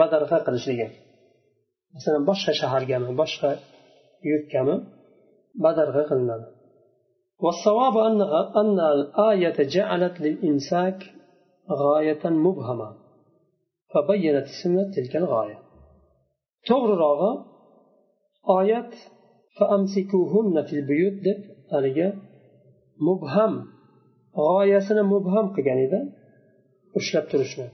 badarg'a 0.00 0.38
qilishligi 0.46 0.88
masalan 1.94 2.22
boshqa 2.30 2.52
shahargami 2.60 3.10
boshqa 3.22 3.50
yurtgami 4.30 4.76
badarg'a 5.64 6.04
qilinadi 6.10 6.48
والصواب 7.44 7.96
أن 8.08 8.20
أن 8.62 8.78
الآية 8.96 9.58
جعلت 9.76 10.14
للإمساك 10.24 10.98
غاية 11.82 12.24
مبهمة 12.46 12.88
فبينت 13.92 14.46
السنة 14.52 14.82
تلك 14.96 15.14
الغاية 15.22 15.58
to'g'rirog'i 16.68 17.30
oyat 18.58 18.92
faamsikuhunna 19.58 20.62
fil 20.68 20.82
buyut 20.90 21.16
deb 21.26 21.40
haligi 21.72 22.06
mubham 23.07 23.53
g'oyasini 24.39 25.03
mubham 25.13 25.45
qilgan 25.55 25.79
edi 25.85 25.99
ushlab 26.99 27.25
turishni 27.31 27.67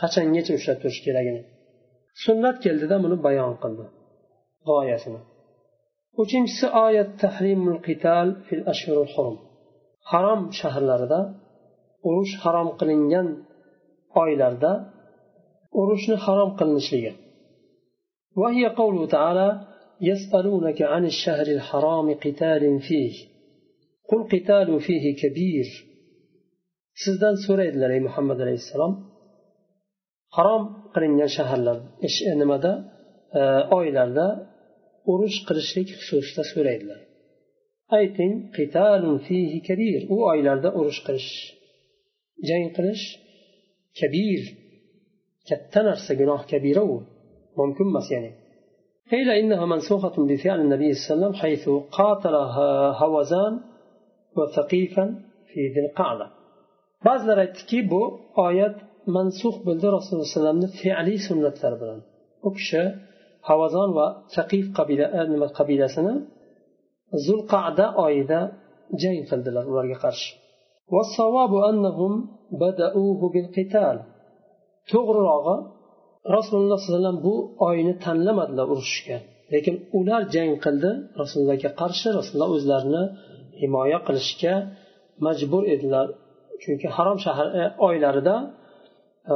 qachongacha 0.00 0.52
ushlab 0.58 0.78
turish 0.82 1.00
kerakini 1.06 1.42
sunnat 2.24 2.56
keldida 2.64 2.96
buni 3.04 3.16
bayon 3.26 3.52
qildi 3.62 3.84
g'oyasini 4.68 5.20
uchinchisi 6.22 6.66
oyat 6.86 7.10
tahrimul 7.22 7.78
qital 7.86 8.28
fil 8.46 8.62
ashhurul 8.72 9.10
hurum 9.14 9.36
harom 10.10 10.40
shaharlarida 10.58 11.20
urush 12.08 12.34
harom 12.42 12.68
qilingan 12.80 13.28
oylarda 14.22 14.72
urushni 15.80 16.16
harom 16.24 16.50
qilinishligi 16.58 17.12
وهي 18.40 18.64
قوله 18.80 19.02
تعالى 19.16 19.48
يسألونك 20.10 20.82
عن 20.92 21.02
الشهر 21.12 21.46
الحرام 21.56 22.06
قتال 22.24 22.62
فيه 22.86 23.14
قل 24.09 24.21
قتال 24.33 24.69
فيه 24.87 25.05
كبير 25.23 25.67
sizdan 27.03 27.35
so'raydilar 27.45 27.89
ey 27.95 28.01
muhammad 28.07 28.37
alayhissalom 28.45 28.93
harom 30.37 30.63
qilingan 30.93 31.31
shaharlar 31.37 31.77
nimada 32.41 32.71
oylarda 33.79 34.27
urush 35.11 35.37
qilishlik 35.47 35.89
xususida 35.97 36.43
so'raydilar 36.53 36.99
ayting 37.99 38.33
fihi 39.27 39.59
kabir 39.69 40.01
u 40.13 40.15
oylarda 40.31 40.69
urush 40.79 40.99
qilish 41.07 41.31
jang 42.49 42.65
qilish 42.77 43.05
kabir 43.99 44.41
katta 45.49 45.79
narsa 45.89 46.11
gunoh 46.21 46.41
kabira 46.51 46.83
u 46.93 46.95
mumkin 47.59 47.87
emas 47.93 48.09
ya'ni 48.15 48.31
قيل 49.13 49.29
إنها 49.41 49.65
منسوخة 49.73 50.15
بفعل 50.29 50.59
النبي 50.65 50.89
صلى 50.93 51.01
الله 51.01 51.09
عليه 51.09 51.15
وسلم 51.15 51.33
حيث 51.43 51.65
قاتل 51.97 52.35
هوزان 53.01 53.53
ba'zilar 57.07 57.37
aytdiki 57.45 57.79
bu 57.91 58.01
oyat 58.47 58.75
mansux 59.15 59.55
bo'ldi 59.67 59.87
rasululloh 59.95 60.25
alayhi 60.25 60.35
vasallamni 60.35 60.67
fe'liy 60.81 61.19
sunnatlari 61.27 61.77
bilan. 61.81 61.99
U 62.47 62.49
kishi 62.57 62.81
havazon 63.49 63.89
va 63.97 64.07
saqif 64.35 64.65
qabila 64.77 65.05
e, 65.19 65.21
nima 65.33 65.47
qabilasini 65.57 66.13
zulqada 67.25 67.85
oyida 68.05 68.39
jang 69.01 69.19
qildilar 69.29 69.63
ularga 69.71 69.97
qarshi. 70.05 70.29
To'g'rirog'i 74.91 75.55
rasululloh 76.35 76.77
sallallohu 76.79 76.89
alayhi 76.89 76.95
vasallam 76.95 77.17
bu 77.27 77.35
oyni 77.69 77.93
tanlamadilar 78.05 78.65
urushishga 78.73 79.17
lekin 79.53 79.75
ular 79.97 80.21
jang 80.35 80.51
qildi 80.65 80.91
rasulullohga 81.21 81.69
qarshi 81.81 82.07
rasululloh 82.19 82.49
o'zlarini 82.57 83.03
himoya 83.60 83.98
qilishga 84.06 84.54
majbur 85.26 85.62
edilar 85.74 86.06
chunki 86.62 86.86
harom 86.96 87.18
shahar 87.24 87.48
e, 87.60 87.62
oylarida 87.86 88.36
e, 89.32 89.34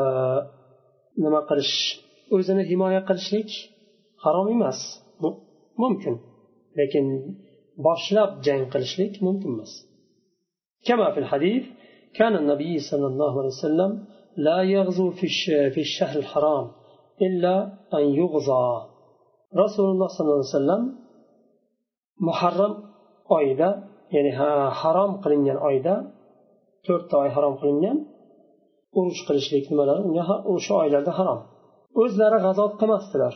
nima 1.24 1.40
qilish 1.48 1.74
o'zini 2.36 2.62
himoya 2.70 3.00
qilishlik 3.08 3.50
harom 4.24 4.46
emas 4.56 4.78
mumkin 5.82 6.14
lekin 6.78 7.06
boshlab 7.86 8.30
jang 8.46 8.62
qilishlik 8.72 9.12
mumkin 9.26 9.50
emas 9.56 9.72
كما 10.88 11.06
في 11.14 11.20
الحديث 11.24 11.64
كان 12.18 12.36
النبي 12.36 12.78
صلى 12.90 13.06
الله 13.06 13.32
عليه 13.38 13.54
وسلم 13.58 13.92
لا 14.36 14.58
يغزو 14.62 15.10
في 15.10 15.26
في 15.74 15.80
الشهر 15.80 16.16
الحرام 16.18 16.66
إلا 17.26 17.54
أن 17.98 18.04
يغزى 18.20 18.66
رسول 19.62 19.86
الله 19.92 20.08
صلى 20.14 20.24
الله 20.24 20.44
عليه 20.44 20.56
وسلم 20.58 20.82
محرم 22.28 22.72
oyda 23.28 23.88
ya'ni 24.15 24.31
harom 24.81 25.11
qilingan 25.23 25.57
oyda 25.69 25.93
to'rtta 26.85 27.15
oy 27.23 27.29
harom 27.35 27.55
qilingan 27.61 27.97
urush 28.99 29.21
qilishlik 29.27 29.65
nimalari 29.71 30.01
unga 30.07 30.23
o'sha 30.53 30.73
oylarda 30.83 31.11
harom. 31.19 31.39
O'zlari 32.01 32.37
g'azot 32.45 32.73
qilmasdilar. 32.81 33.33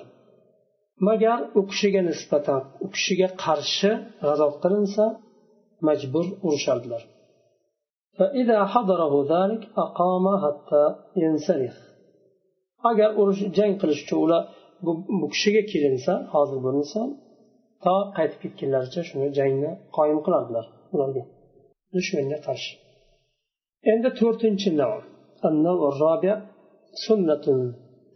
Magar 1.07 1.39
u 1.59 1.61
kishiga 1.69 2.01
nisbatan 2.09 2.61
u 2.85 2.87
kishiga 2.95 3.27
qarshi 3.43 3.91
g'azot 4.25 4.55
qilinsa 4.63 5.03
majbur 5.87 6.25
urushardilar 6.47 7.03
agar 12.89 13.09
urush 13.21 13.41
jang 13.57 13.73
qilish 13.81 14.01
uchun 14.05 14.19
ular 14.25 14.43
bu 15.21 15.27
kishiga 15.33 15.61
kelinsa 15.71 16.13
hozir 16.33 16.59
bo'lmasa 16.65 16.99
to 17.84 17.94
qaytib 18.16 18.38
ketgunlaricha 18.42 19.02
shuni 19.08 19.28
jangni 19.38 19.70
qoyim 19.96 20.18
qilardilar 20.26 20.66
ularga 20.94 21.22
dushmanga 21.94 22.38
qarshi 22.46 22.72
endi 23.92 24.08
to'rtinchi 24.20 24.70
النوع 25.48 25.80
الرابع 25.92 26.34
سنة 27.06 27.46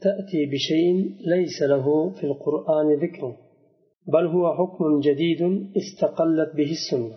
تأتي 0.03 0.41
بشيء 0.53 0.89
ليس 1.33 1.63
له 1.63 1.87
في 2.17 2.25
القرآن 2.31 2.89
ذكر 3.05 3.23
بل 4.13 4.27
هو 4.27 4.45
حكم 4.59 5.01
جديد 5.01 5.43
استقلت 5.81 6.51
به 6.59 6.71
السنة 6.79 7.17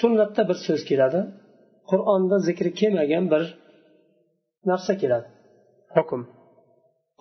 سنة 0.00 0.48
bir 0.48 0.58
so'z 0.66 0.80
keladi 0.90 1.20
qur'onda 1.90 2.36
zikri 2.48 2.70
kelmagan 2.80 3.24
bir 3.32 3.42
narsa 4.70 4.92
keladi 5.02 5.28
hukm 5.96 6.20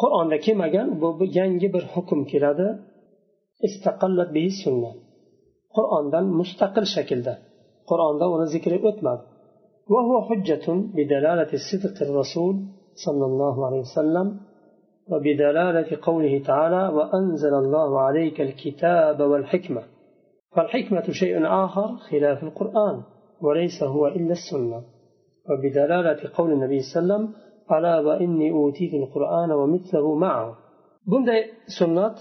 qur'onda 0.02 0.38
kelmagan 0.46 0.88
bu 1.02 1.26
yangi 1.40 1.68
bir 1.76 1.84
hukm 1.94 2.20
keladi 2.32 2.68
Istaqallat 3.67 4.31
bihi 4.37 4.51
sunna 4.63 4.91
qur'ondan 5.77 6.25
mustaqil 6.41 6.87
shaklda 6.95 7.35
qur'onda 7.91 8.27
uni 8.35 8.47
zikri 8.55 8.79
o'tmadi 8.91 9.25
وهو 9.95 10.15
حجة 10.29 10.67
بدلالة 10.97 11.53
صدق 11.71 11.97
الرسول 12.09 12.55
صلى 13.05 13.25
الله 13.31 13.67
عليه 13.67 13.81
وسلم 13.87 14.27
وبدلالة 15.11 15.99
قوله 16.03 16.35
تعالى 16.51 16.83
وأنزل 16.97 17.55
الله 17.55 18.01
عليك 18.01 18.41
الكتاب 18.41 19.21
والحكمة 19.21 19.83
فالحكمة 20.57 21.07
شيء 21.11 21.35
آخر 21.65 21.97
خلاف 21.97 22.39
القرآن 22.49 22.97
وليس 23.41 23.83
هو 23.83 24.07
إلا 24.19 24.33
السنة. 24.33 24.83
وبدلالة 25.51 26.21
قول 26.35 26.53
النبي 26.53 26.81
صلى 26.81 27.01
الله 27.03 27.15
عليه 27.15 27.25
وسلم 27.25 27.35
ألا 27.73 28.01
وإني 28.01 28.51
أوتيت 28.51 28.95
القرآن 28.95 29.51
ومثله 29.53 30.15
معه 30.15 30.57
bunday 31.11 31.41
sunnat 31.79 32.17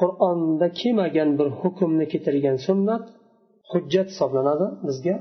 qur'onda 0.00 0.66
kelmagan 0.80 1.30
bir 1.38 1.48
hukmni 1.60 2.04
keltirgan 2.12 2.56
sunnat 2.66 3.04
hujjat 3.72 4.08
hisoblanadi 4.12 4.66
bizga. 4.88 5.16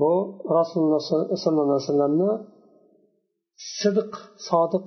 Bu 0.00 0.12
rasululloh 0.58 1.02
sollallohu 1.44 1.68
alayhi 1.76 1.84
vasallamni 1.86 2.30
sidiq 3.78 4.12
sodiq 4.48 4.84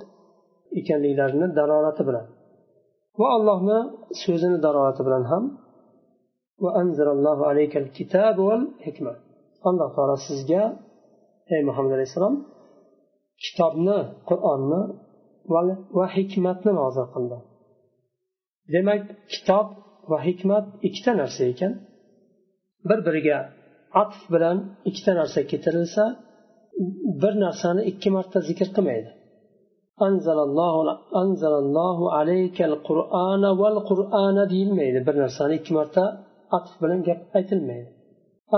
ekanliklarini 0.80 1.48
dalolati 1.60 2.04
bilan 2.10 2.26
va 3.20 3.28
allohni 3.38 3.80
so'zini 4.24 4.58
dalolati 4.66 5.02
bilan 5.08 5.24
ham 5.32 5.44
alloh 9.70 9.90
taolo 9.96 10.16
sizga 10.28 10.64
ey 11.54 11.62
muhammad 11.68 11.92
alayhissalom 11.98 12.36
kitobni 13.44 14.00
qur'onni 14.30 14.82
va 15.98 16.06
hikmatni 16.16 16.72
nozil 16.82 17.08
qildi. 17.14 17.38
Demak 18.74 19.02
kitob 19.34 19.68
va 20.12 20.18
hikmat 20.28 20.66
ikkita 20.88 21.12
narsa 21.22 21.42
ekan. 21.54 21.74
Bir 22.90 23.00
biriga 23.08 23.38
atf 24.02 24.22
bilan 24.34 24.58
ikkita 24.90 25.12
narsa 25.20 25.40
keltirilsa 25.52 26.04
bir 27.22 27.34
narsani 27.46 27.82
ikki 27.92 28.10
marta 28.16 28.38
zikr 28.50 28.68
qilmaydi. 28.76 29.10
Anzalallohu 31.22 32.06
alaykal 32.20 32.76
qur'ana 32.88 33.50
val 33.62 33.78
qur'ana 33.90 34.44
deyilmaydi. 34.54 35.00
Bir 35.08 35.16
narsani 35.24 35.54
ikki 35.60 35.72
marta 35.80 36.04
atf 36.58 36.74
bilan 36.82 37.00
gap 37.08 37.22
aytilmaydi. 37.38 37.90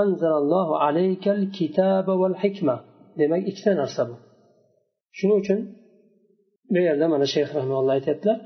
Anzalallohu 0.02 0.74
alaykal 0.88 1.42
kitaba 1.58 2.14
val 2.22 2.36
hikma. 2.44 2.76
Demak 3.20 3.42
ikkita 3.50 3.72
narsa 3.82 4.02
bu. 4.10 4.16
Shuning 5.18 5.38
uchun 5.44 5.60
bu 6.74 6.80
yerda 6.88 7.06
mana 7.14 7.26
shayx 7.34 7.50
rahmaulloh 7.58 7.94
aytyaptilar 7.98 8.38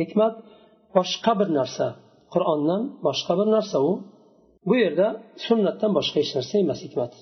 hikmat 0.00 0.34
boshqa 0.96 1.32
bir 1.40 1.48
narsa. 1.58 1.86
Qur'ondan 2.34 2.82
boshqa 3.06 3.32
bir 3.40 3.48
narsa 3.56 3.76
u. 3.90 3.92
Bu 4.68 4.74
yerda 4.82 5.06
sunnatdan 5.46 5.90
boshqa 5.98 6.16
hech 6.22 6.32
narsa 6.36 6.54
emas 6.64 6.80
hikmat. 6.86 7.12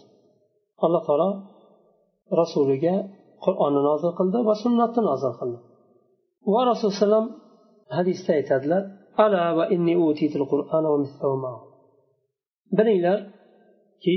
Alloh 0.85 1.03
taolo 1.09 1.31
rasuliga 2.41 2.97
qur'onni 3.45 3.81
nozil 3.89 4.13
qildi 4.19 4.39
va 4.49 4.55
sunnatni 4.65 5.03
nozil 5.11 5.33
qildi. 5.41 5.59
Va 6.53 6.61
rasululloh 6.71 6.95
alayhivasallam 6.97 7.27
hadisda 7.97 8.31
aytadilar 8.39 8.83
ala 9.25 9.43
va 9.59 9.65
inni 9.75 9.95
utitil 10.09 10.45
qur'ana 10.53 10.89
va 11.45 11.55
bilinglarki 12.77 14.17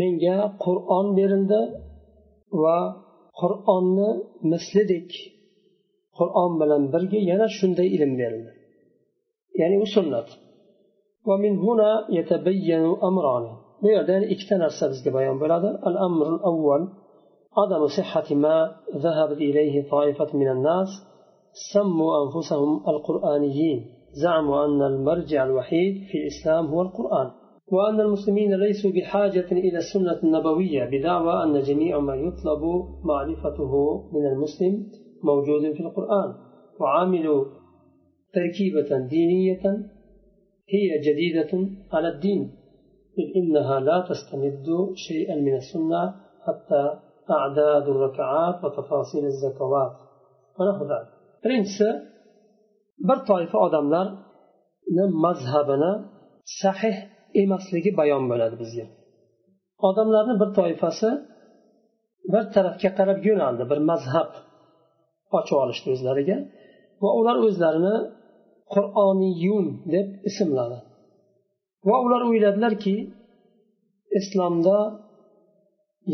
menga 0.00 0.36
qur'on 0.64 1.06
berildi 1.18 1.60
va 2.62 2.78
qur'onni 3.40 4.10
mislidek 4.52 5.10
qur'on 6.18 6.52
bilan 6.60 6.82
birga 6.92 7.18
yana 7.30 7.46
shunday 7.58 7.88
ilm 7.96 8.12
berildi 8.20 8.52
ya'ni 9.60 9.76
u 9.84 9.86
sunnat 9.96 10.28
bu 13.82 13.88
yerda 13.94 14.14
ikkita 14.34 14.56
narsa 14.64 14.84
bizga 14.92 15.10
bayon 15.16 15.36
bo'ladi 15.42 15.70
al 15.88 15.96
amrul 16.06 16.40
avval 16.50 16.84
عدم 17.60 17.82
صحة 17.98 18.34
ما 18.44 18.56
ذهبت 19.04 19.36
إليه 19.36 19.90
طائفة 19.90 20.36
من 20.40 20.48
الناس 20.48 20.88
سموا 21.72 22.12
أنفسهم 22.24 22.72
القرآنيين 22.88 23.80
زعموا 24.12 24.64
أن 24.64 24.82
المرجع 24.82 25.44
الوحيد 25.44 25.94
في 26.08 26.18
الإسلام 26.18 26.66
هو 26.66 26.82
القرآن 26.82 27.30
وأن 27.72 28.00
المسلمين 28.00 28.54
ليسوا 28.54 28.90
بحاجة 28.90 29.52
إلى 29.52 29.78
السنة 29.78 30.18
النبوية 30.22 30.84
بدعوى 30.84 31.34
أن 31.44 31.62
جميع 31.62 31.98
ما 31.98 32.14
يطلب 32.14 32.62
معرفته 33.04 33.72
من 34.12 34.26
المسلم 34.26 34.86
موجود 35.24 35.72
في 35.72 35.80
القرآن. 35.80 36.34
وعملوا 36.80 37.44
تركيبة 38.32 39.06
دينية 39.06 39.62
هي 40.74 40.88
جديدة 41.06 41.52
على 41.92 42.08
الدين 42.08 42.42
إذ 43.18 43.26
إنها 43.36 43.80
لا 43.80 44.06
تستمد 44.08 44.66
شيئا 44.94 45.36
من 45.36 45.54
السنة 45.54 46.14
حتى 46.46 46.82
أعداد 47.30 47.88
الركعات 47.88 48.64
وتفاصيل 48.64 49.24
الزكوات. 49.24 49.92
ونحو 50.58 50.84
ذلك. 50.84 51.10
Birinchisi 51.44 51.88
bir 53.08 53.18
toifa 53.26 53.58
odamlarni 53.58 55.04
mazhabini 55.24 55.92
sahih 56.62 56.96
emasligi 57.42 57.90
bayon 58.00 58.24
bo'ladi 58.30 58.56
bizga. 58.62 58.86
Odamlarni 59.88 60.34
bir 60.40 60.50
toifasi 60.58 61.10
bir 62.32 62.44
tarafga 62.54 62.90
qarab 62.98 63.20
yo'naldi 63.28 63.64
bir 63.70 63.78
mazhab 63.90 64.30
ochib 65.38 65.56
olishdi 65.64 65.88
o'zlariga 65.94 66.36
va 67.02 67.10
ular 67.18 67.36
o'zlarini 67.46 67.96
qur'oniyun 68.74 69.66
deb 69.94 70.08
ismladi. 70.30 70.78
Va 71.88 71.96
ular 72.06 72.22
o'yladilarki 72.30 72.96
islomda 74.18 74.78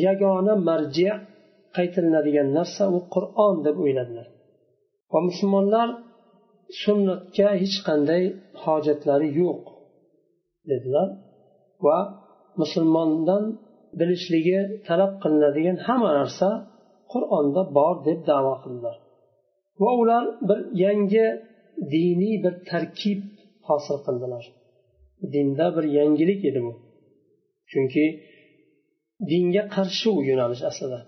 yagona 0.07 0.55
marji 0.69 1.09
qaytilinadigan 1.77 2.49
narsa 2.59 2.85
u 2.97 2.99
qur'on 3.15 3.55
deb 3.67 3.77
o'yladilar. 3.85 4.27
Va 5.13 5.21
musulmonlar 5.29 5.89
sunnatga 6.83 7.49
hech 7.63 7.77
qanday 7.89 8.23
hojatlari 8.65 9.29
yo'q. 9.43 9.63
Dedilar. 10.71 11.09
Va 11.87 11.99
musulmondan 12.61 13.45
bilishligi 13.99 14.59
talab 14.87 15.13
qilinadigan 15.23 15.79
hamma 15.87 16.11
narsa 16.21 16.49
qur'onda 17.13 17.63
bor 17.79 17.95
deb 18.09 18.21
davo 18.31 18.55
qildilar. 18.63 18.97
Va 19.83 19.91
ular 20.03 20.25
bir 20.49 20.59
yangi 20.85 21.27
diniy 21.95 22.37
bir 22.45 22.55
tarkib 22.71 23.21
hosil 23.69 23.99
qildilar. 24.07 24.45
Dinda 25.35 25.67
bir 25.77 25.85
yangilik 25.99 26.41
edi 26.51 26.61
bu. 26.67 26.73
Chunki 27.71 28.05
dinga 29.31 29.63
qarshi 29.75 30.09
u 30.17 30.19
yo'nalish 30.31 30.63
aslida. 30.71 31.01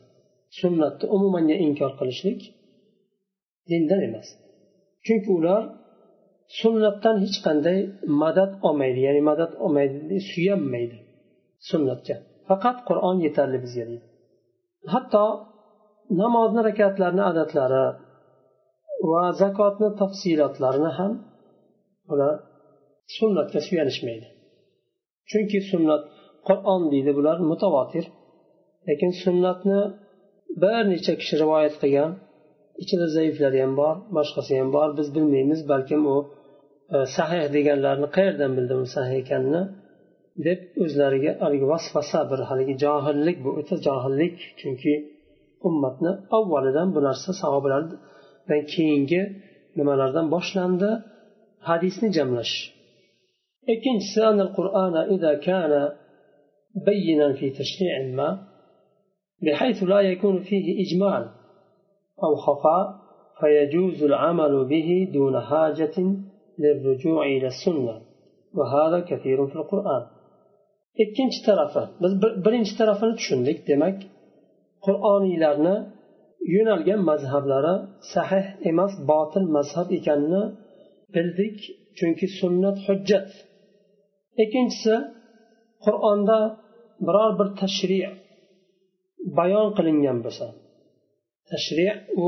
Sunnatni 0.61 1.07
umumanga 1.17 1.57
inkor 1.67 1.93
qilishlik 1.99 2.41
dindan 3.71 4.01
emas. 4.09 4.29
Chunki 5.07 5.31
ular 5.39 5.63
sunnatdan 6.61 7.17
hech 7.25 7.39
qanday 7.47 7.79
madad 8.23 8.53
olmaydi 8.69 9.01
ya'ni 9.07 9.23
madad 9.31 9.53
olmaydi 9.65 10.17
suyanmaydi 10.31 10.99
sunnatga. 11.71 12.17
Faqat 12.49 12.79
qur'on 12.89 13.17
yetarli 13.27 13.59
bizga 13.65 13.85
deydi. 13.91 14.07
Hatto 14.93 15.25
namozni 16.21 16.61
rakatlarni 16.69 17.23
adatlari 17.31 17.85
va 19.11 19.23
zakotni 19.43 19.89
tafsilotlarini 20.01 20.91
ham 20.99 21.13
ular 22.13 22.35
sunnatga 23.17 23.61
suyanishmaydi. 23.69 24.27
Chunki 25.31 25.59
sunnat 25.71 26.03
qur'on 26.49 26.83
deydi 26.93 27.13
bular 27.19 27.39
mutavotir. 27.51 28.05
Lekin 28.89 29.13
sunnatni 29.23 29.81
bir 30.63 30.81
necha 30.93 31.13
kishi 31.21 31.35
rivoyat 31.43 31.75
qilgan 31.83 32.11
ichida 32.83 33.07
zaiflari 33.17 33.59
ham 33.65 33.73
bor 33.81 33.95
boshqasi 34.17 34.53
ham 34.61 34.69
bor 34.77 34.89
biz 34.99 35.09
bilmaymiz 35.17 35.61
balkim 35.73 36.03
u 36.15 36.17
sahih 37.18 37.44
deganlarni 37.56 38.08
qayerdan 38.18 38.52
bildi 38.58 38.74
u 38.84 38.86
sahih 38.96 39.16
ekanini 39.24 39.64
deb 40.48 40.60
o'zlariga 40.84 41.32
haligi 41.44 41.66
vasvasa 41.74 42.20
bir 42.32 42.40
haligi 42.50 42.76
johillik 42.84 43.38
bu 43.46 43.50
o'ta 43.60 43.76
johillik 43.88 44.38
chunki 44.60 44.94
ummatni 45.68 46.12
avvalidan 46.38 46.88
bu 46.96 47.00
narsa 47.08 47.32
sahobalardan 47.42 48.62
keyingi 48.74 49.22
nimalardan 49.78 50.26
boshlandi 50.36 50.90
hadisni 51.70 52.10
jamlash 52.18 52.56
ikkinchisi 53.74 54.46
qur'ana 54.58 55.02
ida 55.16 55.32
kana 55.48 55.84
بينا 56.76 57.34
في 57.34 57.50
تشريع 57.50 58.16
ما 58.16 58.48
بحيث 59.44 59.84
لا 59.84 60.00
يكون 60.02 60.44
فيه 60.44 60.66
إجمال 60.84 61.30
أو 62.24 62.36
خفاء 62.36 63.04
فيجوز 63.40 64.04
العمل 64.04 64.66
به 64.66 65.10
دون 65.14 65.42
حاجة 65.42 65.98
للرجوع 66.64 67.26
إلى 67.36 67.48
السنة 67.54 67.96
وهذا 68.58 69.00
كثير 69.10 69.48
في 69.48 69.56
القرآن 69.62 70.04
ikkinchi 71.04 71.40
tarafi 71.48 71.84
biz 72.02 72.14
birinchi 72.46 72.74
tarafini 72.80 73.14
tushundik 73.20 73.58
demak 73.70 73.98
qur'oniylarni 74.86 75.76
yo'nalgan 76.56 77.02
mazhablari 77.10 77.76
sahih 78.14 78.46
emas 78.72 78.94
botil 79.12 79.46
mazhab 79.58 79.88
ekanini 79.98 80.44
bildik 81.16 81.58
chunki 81.98 82.28
sunnat 82.40 82.78
hujjat 82.88 83.30
ikkinchisi 84.44 84.96
qur'onda 85.86 86.40
biror 87.08 87.32
bir 87.40 87.48
tashri 87.62 88.00
bayon 89.38 89.68
qilingan 89.78 90.18
bo'lsa 90.26 90.48
tashri 91.52 91.88
u 92.26 92.28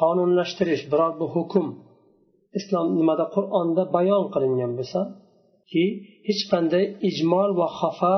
qonunlashtirish 0.00 0.84
biror 0.92 1.12
bir 1.20 1.28
hukm 1.36 1.66
islom 2.58 2.86
nimada 2.98 3.24
qur'onda 3.36 3.82
bayon 3.96 4.24
qilingan 4.34 4.72
bo'lsa 4.78 5.00
ki 5.70 5.84
hech 6.28 6.42
qanday 6.52 6.84
ijmol 7.08 7.50
va 7.60 7.68
xafa 7.80 8.16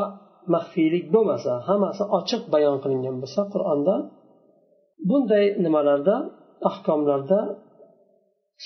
maxfiylik 0.55 1.05
bo'lmasa 1.15 1.53
hammasi 1.69 2.03
ochiq 2.19 2.43
bayon 2.55 2.77
qilingan 2.83 3.17
bo'lsa 3.23 3.41
qur'onda 3.55 3.95
bunday 5.09 5.47
nimalarda 5.65 6.17
ahkomlarda 6.71 7.41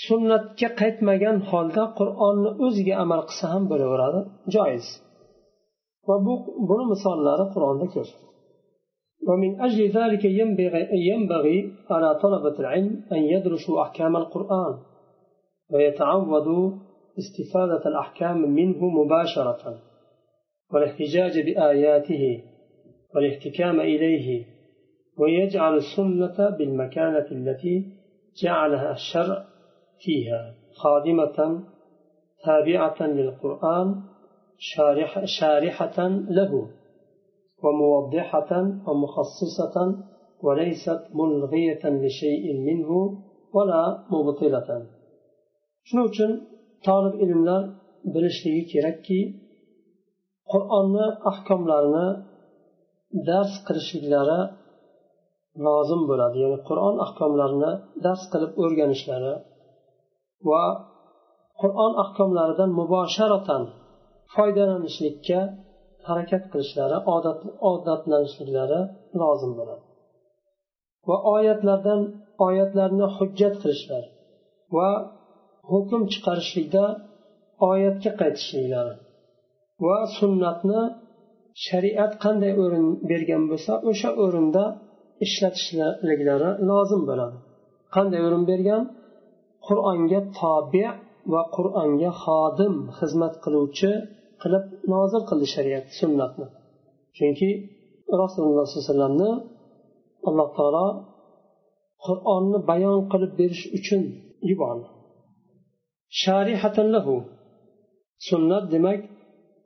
sunnatga 0.04 0.68
qaytmagan 0.80 1.36
holda 1.50 1.84
qur'onni 1.98 2.50
o'ziga 2.66 2.94
amal 3.04 3.20
qilsa 3.28 3.46
ham 3.54 3.64
bo'laveradi 3.70 4.20
joiz 4.54 4.86
va 6.09 6.16
bu 6.26 6.34
buni 6.68 6.84
misollari 6.92 7.44
qur'onda 7.54 7.86
ko'p 7.96 8.11
ومن 9.28 9.50
أجل 9.66 9.80
ذلك 9.98 10.24
ينبغي, 10.40 10.82
ينبغي 11.11 11.59
على 11.94 12.09
طلبة 12.22 12.57
العلم 12.62 12.92
أن 13.14 13.20
يدرسوا 13.32 13.76
أحكام 13.82 14.12
القرآن 14.22 14.72
ويتعودوا 15.74 16.72
استفادة 17.19 17.89
الأحكام 17.89 18.38
منه 18.38 18.86
مباشرة 18.86 19.80
والاحتجاج 20.74 21.39
بآياته 21.45 22.43
والاحتكام 23.15 23.80
إليه 23.80 24.45
ويجعل 25.19 25.76
السنة 25.78 26.49
بالمكانة 26.57 27.26
التي 27.32 27.86
جعلها 28.43 28.91
الشرع 28.91 29.45
فيها 29.99 30.53
خادمة 30.84 31.63
تابعة 32.45 33.07
للقرآن 33.07 33.95
شارح 34.57 35.24
شارحة 35.39 36.07
له 36.07 36.67
وموضحة 37.63 38.61
ومخصصة 38.61 39.95
وليست 40.43 41.01
ملغية 41.13 41.89
لشيء 41.89 42.57
منه 42.57 42.89
ولا 43.53 44.03
مبطلة. 44.11 44.88
Shuning 45.88 46.05
uchun 46.11 46.32
tolib 46.88 47.15
ilmlar 47.25 47.61
bilishligi 48.13 48.63
kerakki 48.73 49.19
qur'onni 50.51 51.07
ahkomlarini 51.32 52.07
dars 53.29 53.53
qilishliklari 53.67 54.39
lozim 55.65 56.01
bo'ladi. 56.09 56.36
Ya'ni 56.43 56.59
qur'on 56.69 56.95
ahkomlarini 57.05 57.71
dars 58.05 58.23
qilib 58.32 58.51
o'rganishlari 58.63 59.34
va 60.49 60.63
qur'on 61.61 61.93
ahkomlaridan 62.03 62.69
mubosharatan 62.79 63.63
foydalanishlikka 64.36 65.39
harakat 66.07 66.43
qilishlari 66.51 66.97
odat 67.15 67.39
odatlanishliklari 67.71 68.79
lozim 69.21 69.51
bo'ladi. 69.59 69.84
Va 71.09 71.17
oyatlardan 71.36 72.01
oyatlarni 72.47 73.07
hujjat 73.17 73.55
qilishlar 73.61 74.03
va 74.77 74.89
hukm 75.72 76.01
chiqarishlikda 76.13 76.84
oyatga 77.69 78.11
qaytishliklari 78.22 78.93
va 79.86 79.97
sunnatni 80.17 80.82
shariat 81.65 82.13
qanday 82.24 82.53
o'rin 82.63 82.88
bergan 83.11 83.43
bo'lsa 83.51 83.74
o'sha 83.89 84.09
o'rinda 84.24 84.63
ishlatishliklari 85.26 86.49
lozim 86.69 87.01
bo'ladi. 87.09 87.38
Qanday 87.95 88.22
o'rin 88.28 88.43
bergan? 88.51 88.84
Qur'onga 89.67 90.19
tobe 90.39 90.88
va 91.34 91.41
qur'onga 91.55 92.11
xodim 92.24 92.76
xizmat 92.97 93.34
qiluvchi 93.43 93.91
qilib 94.41 94.65
nozil 94.93 95.22
qildi 95.30 95.47
shariat 95.55 95.86
sunnatni. 95.99 96.47
Chunki 97.17 97.49
rasululloh 98.22 98.65
sollallohu 98.65 98.82
alayhi 98.82 98.91
vasallamni 98.91 99.32
alloh 100.30 100.49
taolo 100.57 100.88
qur'onni 102.05 102.59
bayon 102.72 102.97
qilib 103.11 103.32
berish 103.39 103.63
uchun 103.78 104.01
yubordi. 104.49 104.88
Sharihatallahu. 106.20 107.16
Sunnat 108.30 108.66
demak 108.74 108.99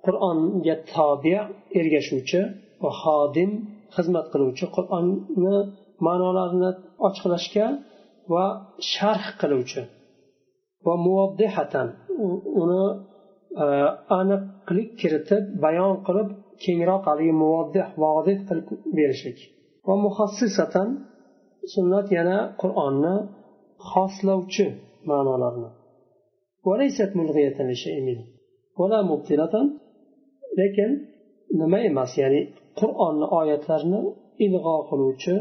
qur'onga 0.05 0.75
tobe 0.93 1.37
ergashuvchi 1.79 2.41
va 2.83 2.91
xodim 3.01 3.51
xizmat 3.95 4.25
qiluvchi 4.33 4.65
qur'onni 4.75 5.57
ma'nolarini 6.05 6.71
ochiqlashga 7.07 7.67
va 8.33 8.45
sharh 8.93 9.27
qiluvchi. 9.41 9.81
Va 10.85 10.93
muvaddihatan 11.05 11.87
uni 12.61 12.83
e, 13.63 13.65
aniqlik 14.19 14.89
kiritib 15.01 15.43
bayon 15.65 15.93
qilib 16.07 16.29
kengroq 16.63 17.01
haligi 17.09 17.33
muvoddih 17.43 17.87
vodih 18.03 18.37
qilib 18.47 18.67
berishlik. 18.97 19.39
Va 19.87 19.95
muhassisatan 20.05 20.87
sunnat 21.73 22.07
yana 22.17 22.37
qur'onni 22.61 23.15
xoslovchi 23.89 24.65
ma'nolarni 25.09 25.69
lekin 30.58 30.90
nima 31.60 31.78
emas 31.90 32.12
ya'ni 32.22 32.40
qur'onni 32.80 33.26
oyatlarini 33.40 34.00
ilg'o 34.46 34.76
qiluvchi 34.90 35.34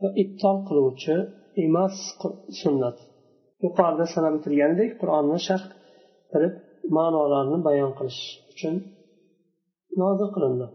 va 0.00 0.08
ibtol 0.22 0.56
qiluvchi 0.68 1.16
emas 1.64 1.94
sunnat 2.60 2.96
yuqorida 3.64 4.04
sanab 4.14 4.34
o'tilgandek 4.38 4.90
qur'onni 5.00 5.38
sharh 5.46 5.66
qilib 6.32 6.54
ma'nolarni 6.96 7.58
bayon 7.68 7.92
qilish 7.98 8.22
uchun 8.52 8.74
nozil 10.00 10.30
qilindi 10.36 10.68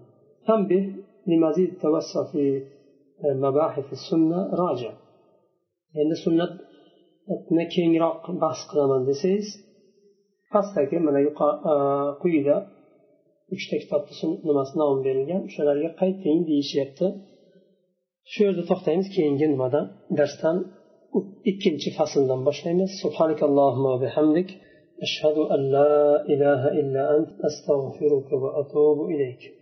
تنبه 0.48 0.82
لمزيد 1.28 1.70
التوسع 1.76 2.22
في 2.32 2.44
مباحث 3.46 3.88
السنة 3.98 4.40
راجع 4.64 4.94
endi 6.02 6.16
sunnatni 6.26 7.64
kengroq 7.76 8.24
bahs 8.44 8.62
qilaman 8.70 9.02
desangiz 9.10 9.48
pastdagi 10.57 10.99
mana 11.07 11.21
e, 11.27 11.75
quyida 12.23 12.57
uchta 13.55 13.77
kitobni 13.83 14.31
nimasi 14.49 14.75
nomi 14.81 15.01
berilgan. 15.07 15.41
O'shalarga 15.49 15.91
qayting 16.01 16.39
deyishyapti. 16.51 17.07
Shu 18.33 18.41
yerda 18.47 18.63
to'xtaymiz 18.71 19.09
keyingi 19.17 19.47
nimada? 19.53 19.81
Darsdan 20.19 20.57
ikkinchi 21.51 21.91
fasldan 21.99 22.41
boshlaymiz. 22.49 22.91
Bihamdik. 24.05 24.49
Ashhadu 25.07 25.43
an 25.55 25.63
la 25.75 25.91
ilaha 26.35 26.69
illa 26.81 27.03
ant 27.15 27.31
astag'firuka 27.49 28.35
va 28.43 28.51
atubu 28.61 29.05
ilayk. 29.15 29.43